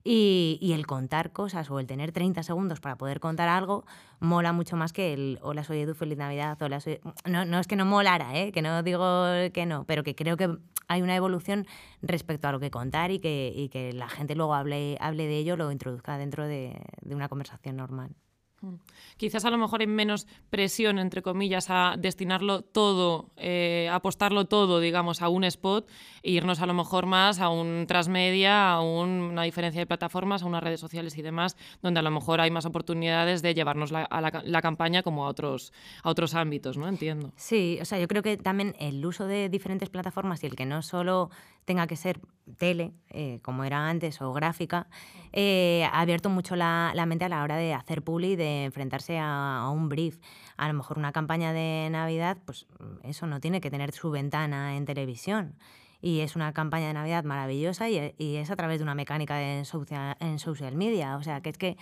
Y, 0.04 0.72
el 0.72 0.86
contar 0.86 1.32
cosas 1.32 1.70
o 1.70 1.80
el 1.80 1.86
tener 1.86 2.12
30 2.12 2.42
segundos 2.42 2.80
para 2.80 2.96
poder 2.96 3.20
contar 3.20 3.48
algo 3.48 3.84
mola 4.20 4.52
mucho 4.52 4.76
más 4.76 4.92
que 4.92 5.12
el 5.12 5.38
hola 5.42 5.64
soy 5.64 5.80
Edu, 5.80 5.94
feliz 5.94 6.16
Navidad, 6.16 6.60
hola 6.62 6.80
soy... 6.80 7.00
No, 7.24 7.44
no 7.44 7.58
es 7.58 7.66
que 7.66 7.76
no 7.76 7.84
molara, 7.84 8.36
¿eh? 8.36 8.52
que 8.52 8.62
no 8.62 8.82
digo 8.82 9.26
que 9.52 9.66
no, 9.66 9.84
pero 9.84 10.04
que 10.04 10.14
creo 10.14 10.36
que 10.36 10.56
hay 10.88 11.02
una 11.02 11.14
evolución 11.16 11.66
respecto 12.00 12.48
a 12.48 12.52
lo 12.52 12.60
que 12.60 12.70
contar 12.70 13.10
y 13.10 13.18
que, 13.18 13.52
y 13.54 13.68
que 13.68 13.92
la 13.92 14.08
gente 14.08 14.34
luego 14.34 14.54
hable, 14.54 14.96
hable 15.00 15.26
de 15.26 15.36
ello, 15.36 15.56
lo 15.56 15.70
introduzca 15.70 16.16
dentro 16.16 16.46
de, 16.46 16.80
de 17.02 17.14
una 17.14 17.28
conversación 17.28 17.76
normal. 17.76 18.14
Mm. 18.60 18.74
Quizás 19.16 19.44
a 19.44 19.50
lo 19.50 19.58
mejor 19.58 19.80
hay 19.80 19.86
menos 19.86 20.26
presión, 20.50 20.98
entre 20.98 21.22
comillas, 21.22 21.70
a 21.70 21.94
destinarlo 21.98 22.62
todo, 22.62 23.30
eh, 23.36 23.88
apostarlo 23.92 24.46
todo, 24.46 24.80
digamos, 24.80 25.22
a 25.22 25.28
un 25.28 25.44
spot 25.44 25.88
e 26.22 26.30
irnos 26.30 26.60
a 26.60 26.66
lo 26.66 26.74
mejor 26.74 27.06
más 27.06 27.40
a 27.40 27.48
un 27.48 27.86
transmedia, 27.86 28.72
a 28.72 28.80
una 28.80 29.42
diferencia 29.42 29.80
de 29.80 29.86
plataformas, 29.86 30.42
a 30.42 30.46
unas 30.46 30.62
redes 30.62 30.80
sociales 30.80 31.16
y 31.18 31.22
demás, 31.22 31.56
donde 31.82 32.00
a 32.00 32.02
lo 32.02 32.10
mejor 32.10 32.40
hay 32.40 32.50
más 32.50 32.64
oportunidades 32.64 33.42
de 33.42 33.54
llevarnos 33.54 33.92
la, 33.92 34.04
a 34.04 34.20
la, 34.20 34.62
campaña 34.62 35.02
como 35.02 35.26
a 35.26 35.28
otros, 35.28 35.72
a 36.02 36.10
otros 36.10 36.34
ámbitos, 36.34 36.76
¿no? 36.76 36.88
Entiendo. 36.88 37.32
Sí, 37.36 37.78
o 37.80 37.84
sea, 37.84 37.98
yo 37.98 38.08
creo 38.08 38.22
que 38.22 38.36
también 38.36 38.74
el 38.78 39.04
uso 39.04 39.26
de 39.26 39.48
diferentes 39.48 39.88
plataformas 39.88 40.42
y 40.42 40.46
el 40.46 40.56
que 40.56 40.66
no 40.66 40.82
solo 40.82 41.30
tenga 41.68 41.86
que 41.86 41.96
ser 41.96 42.18
tele, 42.56 42.92
eh, 43.10 43.40
como 43.42 43.62
era 43.62 43.90
antes, 43.90 44.22
o 44.22 44.32
gráfica, 44.32 44.86
eh, 45.32 45.86
ha 45.92 46.00
abierto 46.00 46.30
mucho 46.30 46.56
la, 46.56 46.94
mente 47.06 47.26
a 47.26 47.28
la 47.28 47.42
hora 47.42 47.56
de 47.56 47.74
hacer 47.74 48.02
publi, 48.02 48.36
de 48.36 48.47
enfrentarse 48.64 49.18
a, 49.20 49.68
un 49.72 49.88
brief. 49.88 50.18
A 50.56 50.68
lo 50.68 50.74
mejor 50.74 50.98
una 50.98 51.12
campaña 51.12 51.52
de 51.52 51.88
Navidad, 51.90 52.38
pues 52.44 52.66
eso 53.02 53.26
no 53.26 53.40
tiene 53.40 53.60
que 53.60 53.70
tener 53.70 53.92
su 53.92 54.10
ventana 54.10 54.76
en 54.76 54.84
televisión. 54.84 55.54
Y 56.00 56.20
es 56.20 56.36
una 56.36 56.52
campaña 56.52 56.86
de 56.86 56.94
Navidad 56.94 57.24
maravillosa 57.24 57.88
y, 57.88 58.14
es 58.18 58.50
a 58.50 58.56
través 58.56 58.78
de 58.78 58.84
una 58.84 58.94
mecánica 58.94 59.42
en 59.42 59.64
social, 59.64 60.16
en 60.20 60.38
social 60.38 60.76
media. 60.76 61.16
O 61.16 61.22
sea, 61.22 61.40
que 61.40 61.50
es 61.50 61.58
que 61.58 61.76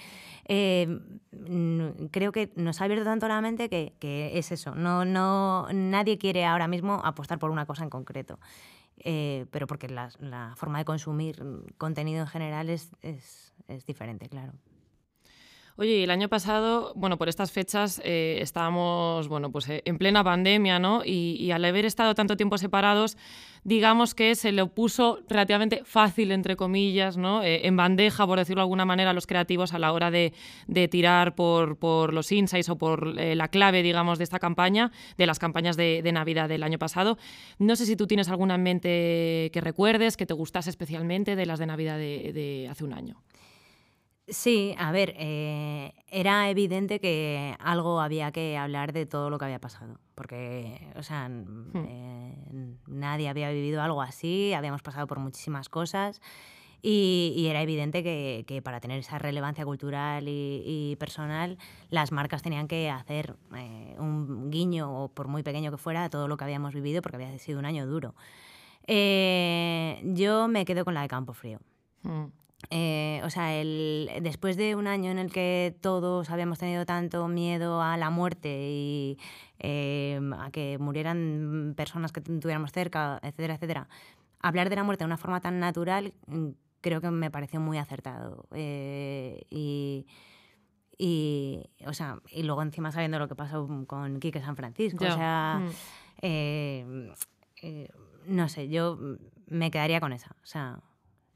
eh, 0.46 1.00
creo 2.10 2.32
que 2.32 2.50
nos 2.56 2.80
ha 2.80 2.84
abierto 2.84 3.04
tanto 3.04 3.28
la 3.28 3.40
mente 3.42 3.68
que, 3.68 4.30
es 4.38 4.52
eso. 4.52 4.74
No, 4.74 5.04
no, 5.04 5.68
nadie 5.72 6.16
quiere 6.16 6.46
ahora 6.46 6.66
mismo 6.66 7.02
apostar 7.04 7.38
por 7.38 7.50
una 7.50 7.66
cosa 7.66 7.84
en 7.84 7.90
concreto. 7.90 8.38
Eh, 9.00 9.44
pero 9.50 9.66
porque 9.66 9.88
la, 9.88 10.10
forma 10.56 10.78
de 10.78 10.86
consumir 10.86 11.44
contenido 11.76 12.22
en 12.22 12.26
general 12.28 12.70
es, 12.70 12.90
es 13.02 13.84
diferente, 13.84 14.28
claro. 14.30 14.54
Oye, 15.78 16.02
el 16.02 16.10
año 16.10 16.30
pasado, 16.30 16.94
bueno, 16.96 17.18
por 17.18 17.28
estas 17.28 17.52
fechas 17.52 18.00
eh, 18.02 18.38
estábamos, 18.40 19.28
bueno, 19.28 19.52
pues 19.52 19.68
eh, 19.68 19.82
en 19.84 19.98
plena 19.98 20.24
pandemia, 20.24 20.78
¿no? 20.78 21.02
Y, 21.04 21.50
al 21.50 21.62
haber 21.66 21.84
estado 21.84 22.14
tanto 22.14 22.34
tiempo 22.38 22.56
separados, 22.56 23.18
digamos 23.62 24.14
que 24.14 24.34
se 24.36 24.52
le 24.52 24.64
puso 24.64 25.18
relativamente 25.28 25.82
fácil, 25.84 26.32
entre 26.32 26.56
comillas, 26.56 27.18
¿no? 27.18 27.42
Eh, 27.42 27.66
en 27.66 27.76
bandeja, 27.76 28.26
por 28.26 28.38
decirlo 28.38 28.60
de 28.60 28.64
alguna 28.64 28.86
manera, 28.86 29.10
a 29.10 29.12
los 29.12 29.26
creativos 29.26 29.74
a 29.74 29.78
la 29.78 29.92
hora 29.92 30.10
de, 30.10 30.32
tirar 30.88 31.34
por, 31.34 32.14
los 32.14 32.32
insights 32.32 32.70
o 32.70 32.78
por 32.78 33.14
la 33.14 33.48
clave, 33.48 33.82
digamos, 33.82 34.16
de 34.16 34.24
esta 34.24 34.38
campaña, 34.38 34.92
de 35.18 35.26
las 35.26 35.38
campañas 35.38 35.76
de, 35.76 36.10
Navidad 36.10 36.48
del 36.48 36.62
año 36.62 36.78
pasado. 36.78 37.18
No 37.58 37.76
sé 37.76 37.84
si 37.84 37.96
tú 37.96 38.06
tienes 38.06 38.30
alguna 38.30 38.54
en 38.54 38.62
mente 38.62 39.50
que 39.52 39.60
recuerdes, 39.60 40.16
que 40.16 40.24
te 40.24 40.32
gustase 40.32 40.70
especialmente 40.70 41.36
de 41.36 41.44
las 41.44 41.58
de 41.58 41.66
Navidad 41.66 41.98
de 41.98 42.66
hace 42.70 42.82
un 42.82 42.94
año. 42.94 43.20
Sí, 44.28 44.74
a 44.76 44.90
ver, 44.90 45.14
eh, 45.18 45.92
era 46.08 46.50
evidente 46.50 46.98
que 46.98 47.54
algo 47.60 48.00
había 48.00 48.32
que 48.32 48.56
hablar 48.58 48.92
de 48.92 49.06
todo 49.06 49.30
lo 49.30 49.38
que 49.38 49.44
había 49.44 49.60
pasado, 49.60 50.00
porque, 50.16 50.90
o 50.96 51.04
sea, 51.04 51.28
hmm. 51.28 51.72
eh, 51.76 52.76
nadie 52.88 53.28
había 53.28 53.50
vivido 53.52 53.82
algo 53.82 54.02
así, 54.02 54.52
habíamos 54.52 54.82
pasado 54.82 55.06
por 55.06 55.20
muchísimas 55.20 55.68
cosas 55.68 56.20
y, 56.82 57.46
era 57.48 57.62
evidente 57.62 58.02
que, 58.02 58.62
para 58.64 58.80
tener 58.80 58.98
esa 58.98 59.18
relevancia 59.20 59.64
cultural 59.64 60.24
y, 60.26 60.96
personal, 60.98 61.56
las 61.88 62.10
marcas 62.10 62.42
tenían 62.42 62.66
que 62.66 62.90
hacer 62.90 63.36
eh, 63.54 63.94
un 63.98 64.50
guiño, 64.50 65.04
o 65.04 65.08
por 65.08 65.28
muy 65.28 65.44
pequeño 65.44 65.70
que 65.70 65.78
fuera, 65.78 66.02
a 66.02 66.10
todo 66.10 66.26
lo 66.26 66.36
que 66.36 66.42
habíamos 66.42 66.74
vivido, 66.74 67.00
porque 67.00 67.16
había 67.16 67.38
sido 67.38 67.60
un 67.60 67.64
año 67.64 67.86
duro. 67.86 68.16
yo 68.88 70.48
me 70.48 70.64
quedo 70.64 70.84
con 70.84 70.94
la 70.94 71.02
de 71.02 71.08
Campo 71.08 71.32
Frío. 71.32 71.60
Hmm. 72.02 72.26
Eh, 72.70 73.20
o 73.24 73.30
sea, 73.30 73.54
el, 73.54 74.10
después 74.22 74.56
de 74.56 74.74
un 74.74 74.86
año 74.86 75.10
en 75.10 75.18
el 75.18 75.30
que 75.30 75.76
todos 75.80 76.30
habíamos 76.30 76.58
tenido 76.58 76.84
tanto 76.84 77.28
miedo 77.28 77.80
a 77.82 77.96
la 77.96 78.10
muerte 78.10 78.68
y 78.70 79.18
eh, 79.58 80.20
a 80.38 80.50
que 80.50 80.78
murieran 80.78 81.74
personas 81.76 82.12
que 82.12 82.20
tuviéramos 82.20 82.72
cerca, 82.72 83.20
etcétera, 83.22 83.54
etcétera, 83.54 83.88
hablar 84.40 84.68
de 84.70 84.76
la 84.76 84.84
muerte 84.84 85.04
de 85.04 85.06
una 85.06 85.18
forma 85.18 85.40
tan 85.40 85.60
natural 85.60 86.14
mm, 86.26 86.48
creo 86.80 87.00
que 87.00 87.10
me 87.10 87.30
pareció 87.30 87.60
muy 87.60 87.78
acertado. 87.78 88.46
Eh, 88.52 89.42
y, 89.50 90.06
y, 90.98 91.62
o 91.86 91.92
sea, 91.92 92.20
y 92.30 92.42
luego 92.42 92.62
encima 92.62 92.90
sabiendo 92.90 93.18
lo 93.18 93.28
que 93.28 93.36
pasó 93.36 93.68
con 93.86 94.18
Quique 94.18 94.40
San 94.40 94.56
Francisco, 94.56 95.04
o 95.04 95.12
sea, 95.12 95.62
mm. 96.22 97.06
no 98.26 98.48
sé, 98.48 98.68
yo 98.68 98.98
me 99.46 99.70
quedaría 99.70 100.00
con 100.00 100.12
esa, 100.12 100.34
o 100.42 100.46
sea, 100.46 100.80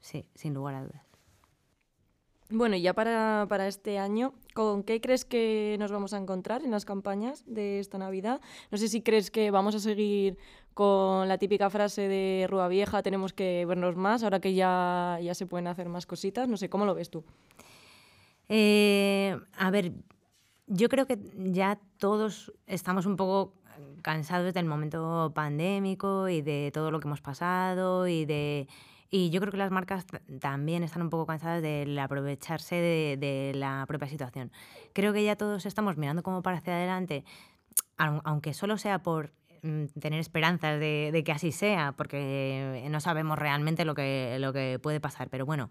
sí, 0.01 0.25
sin 0.35 0.53
lugar 0.53 0.75
a 0.75 0.83
dudas. 0.83 1.10
Bueno, 2.53 2.75
ya 2.75 2.93
para, 2.93 3.45
para, 3.47 3.67
este 3.67 3.97
año, 3.97 4.33
¿con 4.53 4.83
qué 4.83 4.99
crees 4.99 5.23
que 5.23 5.77
nos 5.79 5.89
vamos 5.89 6.13
a 6.13 6.17
encontrar 6.17 6.63
en 6.63 6.71
las 6.71 6.83
campañas 6.83 7.43
de 7.47 7.79
esta 7.79 7.97
Navidad? 7.97 8.41
No 8.71 8.77
sé 8.77 8.89
si 8.89 9.01
crees 9.01 9.31
que 9.31 9.51
vamos 9.51 9.73
a 9.73 9.79
seguir 9.79 10.37
con 10.73 11.29
la 11.29 11.37
típica 11.37 11.69
frase 11.69 12.09
de 12.09 12.47
Rúa 12.49 12.67
Vieja, 12.67 13.03
tenemos 13.03 13.31
que 13.31 13.65
vernos 13.65 13.95
más, 13.95 14.23
ahora 14.23 14.41
que 14.41 14.53
ya, 14.53 15.17
ya 15.21 15.33
se 15.33 15.45
pueden 15.45 15.67
hacer 15.67 15.87
más 15.87 16.05
cositas. 16.05 16.49
No 16.49 16.57
sé, 16.57 16.69
¿cómo 16.69 16.85
lo 16.85 16.93
ves 16.93 17.09
tú? 17.09 17.23
Eh, 18.49 19.37
a 19.57 19.71
ver, 19.71 19.93
yo 20.67 20.89
creo 20.89 21.07
que 21.07 21.19
ya 21.37 21.79
todos 21.97 22.51
estamos 22.67 23.05
un 23.05 23.15
poco 23.15 23.53
cansados 24.01 24.53
del 24.53 24.65
momento 24.65 25.31
pandémico 25.33 26.27
y 26.27 26.41
de 26.41 26.71
todo 26.73 26.91
lo 26.91 26.99
que 26.99 27.07
hemos 27.07 27.21
pasado 27.21 28.07
y 28.07 28.25
de 28.25 28.67
y 29.13 29.29
yo 29.29 29.41
creo 29.41 29.51
que 29.51 29.57
las 29.57 29.71
marcas 29.71 30.05
también 30.39 30.83
están 30.83 31.01
un 31.01 31.09
poco 31.09 31.25
cansadas 31.25 31.61
de 31.61 31.99
aprovecharse 32.01 32.75
de, 32.75 33.51
la 33.53 33.85
propia 33.85 34.07
situación. 34.07 34.53
Creo 34.93 35.11
que 35.11 35.21
ya 35.25 35.35
todos 35.35 35.65
estamos 35.65 35.97
mirando 35.97 36.23
como 36.23 36.41
para 36.41 36.57
hacia 36.57 36.73
adelante, 36.77 37.25
aunque 37.97 38.53
solo 38.53 38.77
sea 38.77 39.03
por 39.03 39.33
mm, 39.63 39.87
tener 39.99 40.21
esperanzas 40.21 40.79
de, 40.79 41.21
que 41.25 41.31
así 41.33 41.51
sea, 41.51 41.91
porque 41.91 42.87
no 42.89 43.01
sabemos 43.01 43.37
realmente 43.37 43.83
lo 43.83 43.95
que, 43.95 44.37
lo 44.39 44.53
que 44.53 44.79
puede 44.81 45.01
pasar. 45.01 45.29
Pero 45.29 45.45
bueno, 45.45 45.69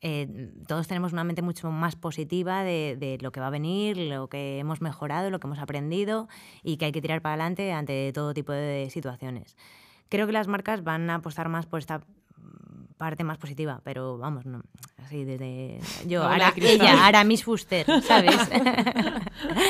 eh, 0.00 0.52
todos 0.68 0.86
tenemos 0.86 1.12
una 1.12 1.24
mente 1.24 1.42
mucho 1.42 1.72
más 1.72 1.96
positiva 1.96 2.62
de, 2.62 2.96
de, 2.96 3.18
lo 3.20 3.32
que 3.32 3.40
va 3.40 3.48
a 3.48 3.50
venir, 3.50 3.96
lo 3.96 4.28
que 4.28 4.60
hemos 4.60 4.80
mejorado, 4.80 5.28
lo 5.30 5.40
que 5.40 5.48
hemos 5.48 5.58
aprendido 5.58 6.28
y 6.62 6.76
que 6.76 6.84
hay 6.84 6.92
que 6.92 7.02
tirar 7.02 7.20
para 7.20 7.34
adelante 7.34 7.72
ante 7.72 8.12
todo 8.12 8.32
tipo 8.32 8.52
de 8.52 8.90
situaciones. 8.90 9.56
Creo 10.08 10.28
que 10.28 10.32
las 10.32 10.46
marcas 10.46 10.84
van 10.84 11.10
a 11.10 11.16
apostar 11.16 11.48
más 11.48 11.66
por 11.66 11.80
esta 11.80 12.02
parte 12.96 13.24
más 13.24 13.38
positiva, 13.38 13.80
pero 13.84 14.18
vamos, 14.18 14.46
no, 14.46 14.62
así 15.04 15.24
desde 15.24 15.80
yo, 16.06 16.22
ahora, 16.22 16.52
ella, 16.56 17.24
mis 17.24 17.44
Fuster, 17.44 17.86
¿sabes? 18.02 18.36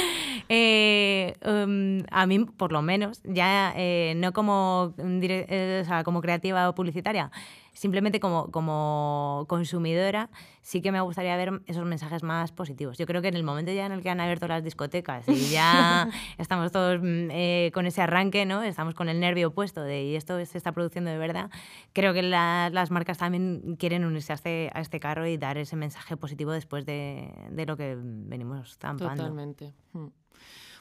Eh, 0.48 1.34
em, 1.40 2.04
a 2.10 2.26
mí, 2.26 2.44
por 2.44 2.72
lo 2.72 2.82
menos, 2.82 3.20
ya 3.24 3.72
eh, 3.76 4.14
no 4.16 4.32
como, 4.32 4.94
eh, 4.98 5.80
o 5.82 5.86
sea, 5.86 6.04
como 6.04 6.20
creativa 6.20 6.68
o 6.68 6.74
publicitaria, 6.74 7.30
simplemente 7.76 8.20
como, 8.20 8.50
como 8.50 9.44
consumidora, 9.48 10.30
sí 10.62 10.80
que 10.80 10.90
me 10.90 11.00
gustaría 11.00 11.36
ver 11.36 11.60
esos 11.66 11.84
mensajes 11.84 12.22
más 12.22 12.50
positivos. 12.50 12.96
Yo 12.96 13.06
creo 13.06 13.20
que 13.20 13.28
en 13.28 13.36
el 13.36 13.44
momento 13.44 13.70
ya 13.70 13.86
en 13.86 13.92
el 13.92 14.02
que 14.02 14.08
han 14.08 14.18
abierto 14.18 14.48
las 14.48 14.64
discotecas 14.64 15.28
y 15.28 15.50
ya 15.50 16.08
estamos 16.38 16.72
todos 16.72 17.00
mm, 17.00 17.30
eh, 17.30 17.70
con 17.74 17.86
ese 17.86 18.00
arranque, 18.00 18.46
¿no? 18.46 18.62
estamos 18.62 18.94
con 18.94 19.08
el 19.08 19.20
nervio 19.20 19.52
puesto 19.52 19.82
de 19.82 20.04
y 20.04 20.16
esto 20.16 20.42
se 20.44 20.56
está 20.56 20.72
produciendo 20.72 21.10
de 21.10 21.18
verdad, 21.18 21.50
creo 21.92 22.14
que 22.14 22.22
las 22.22 22.90
marcas 22.90 23.18
también 23.18 23.76
quieren 23.78 24.04
unirse 24.04 24.32
a 24.32 24.36
este, 24.36 24.70
a 24.72 24.80
este 24.80 24.98
carro 24.98 25.26
y 25.26 25.36
dar 25.36 25.58
ese 25.58 25.76
mensaje 25.76 26.16
positivo 26.16 26.52
después 26.52 26.86
de, 26.86 27.30
de 27.50 27.66
lo 27.66 27.76
que 27.76 27.96
venimos 27.98 28.70
estampando. 28.70 29.22
Totalmente. 29.22 29.74
Mm. 29.92 30.06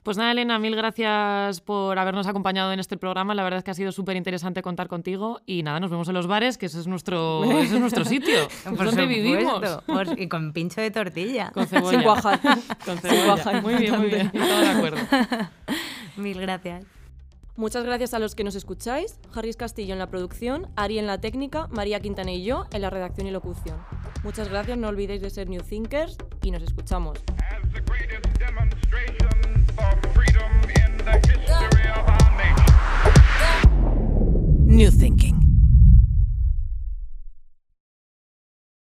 Pues 0.05 0.17
nada, 0.17 0.33
Elena, 0.33 0.59
mil 0.59 0.75
gracias 0.75 1.61
por 1.61 1.97
habernos 1.97 2.27
acompañado 2.27 2.71
en 2.71 2.79
este 2.79 2.95
programa. 2.95 3.33
La 3.33 3.43
verdad 3.43 3.57
es 3.57 3.63
que 3.63 3.71
ha 3.71 3.73
sido 3.73 3.91
súper 3.91 4.15
interesante 4.15 4.61
contar 4.61 4.87
contigo. 4.87 5.41
Y 5.47 5.63
nada, 5.63 5.79
nos 5.79 5.89
vemos 5.89 6.07
en 6.07 6.13
los 6.13 6.27
bares, 6.27 6.59
que 6.59 6.67
ese 6.67 6.79
es 6.79 6.85
nuestro, 6.85 7.43
ese 7.59 7.73
es 7.73 7.79
nuestro 7.79 8.05
sitio. 8.05 8.37
es 8.43 8.77
donde 8.77 9.07
vivimos. 9.07 9.63
y 10.15 10.27
con 10.27 10.53
pincho 10.53 10.79
de 10.79 10.91
tortilla. 10.91 11.49
Con 11.51 11.65
cebolla. 11.65 12.03
Con 12.85 12.99
cebolla. 12.99 13.61
Muy 13.63 13.75
bien, 13.77 13.97
muy 13.97 14.09
bien. 14.09 14.31
Todo 14.31 14.61
de 14.61 14.69
acuerdo. 14.69 14.97
Mil 16.17 16.39
gracias. 16.39 16.85
Muchas 17.55 17.83
gracias 17.83 18.13
a 18.13 18.19
los 18.19 18.35
que 18.35 18.43
nos 18.43 18.53
escucháis. 18.53 19.19
Harris 19.33 19.57
Castillo 19.57 19.93
en 19.93 19.99
la 19.99 20.05
producción, 20.05 20.67
Ari 20.75 20.99
en 20.99 21.07
la 21.07 21.19
técnica, 21.19 21.65
María 21.71 21.99
Quintana 21.99 22.31
y 22.31 22.43
yo 22.43 22.65
en 22.71 22.83
la 22.83 22.91
redacción 22.91 23.25
y 23.25 23.31
locución. 23.31 23.79
Muchas 24.23 24.49
gracias, 24.49 24.77
no 24.77 24.87
olvidéis 24.87 25.23
de 25.23 25.31
ser 25.31 25.49
New 25.49 25.63
Thinkers 25.63 26.15
y 26.43 26.51
nos 26.51 26.61
escuchamos. 26.61 27.17
New 34.75 34.91
thinking. 34.91 35.44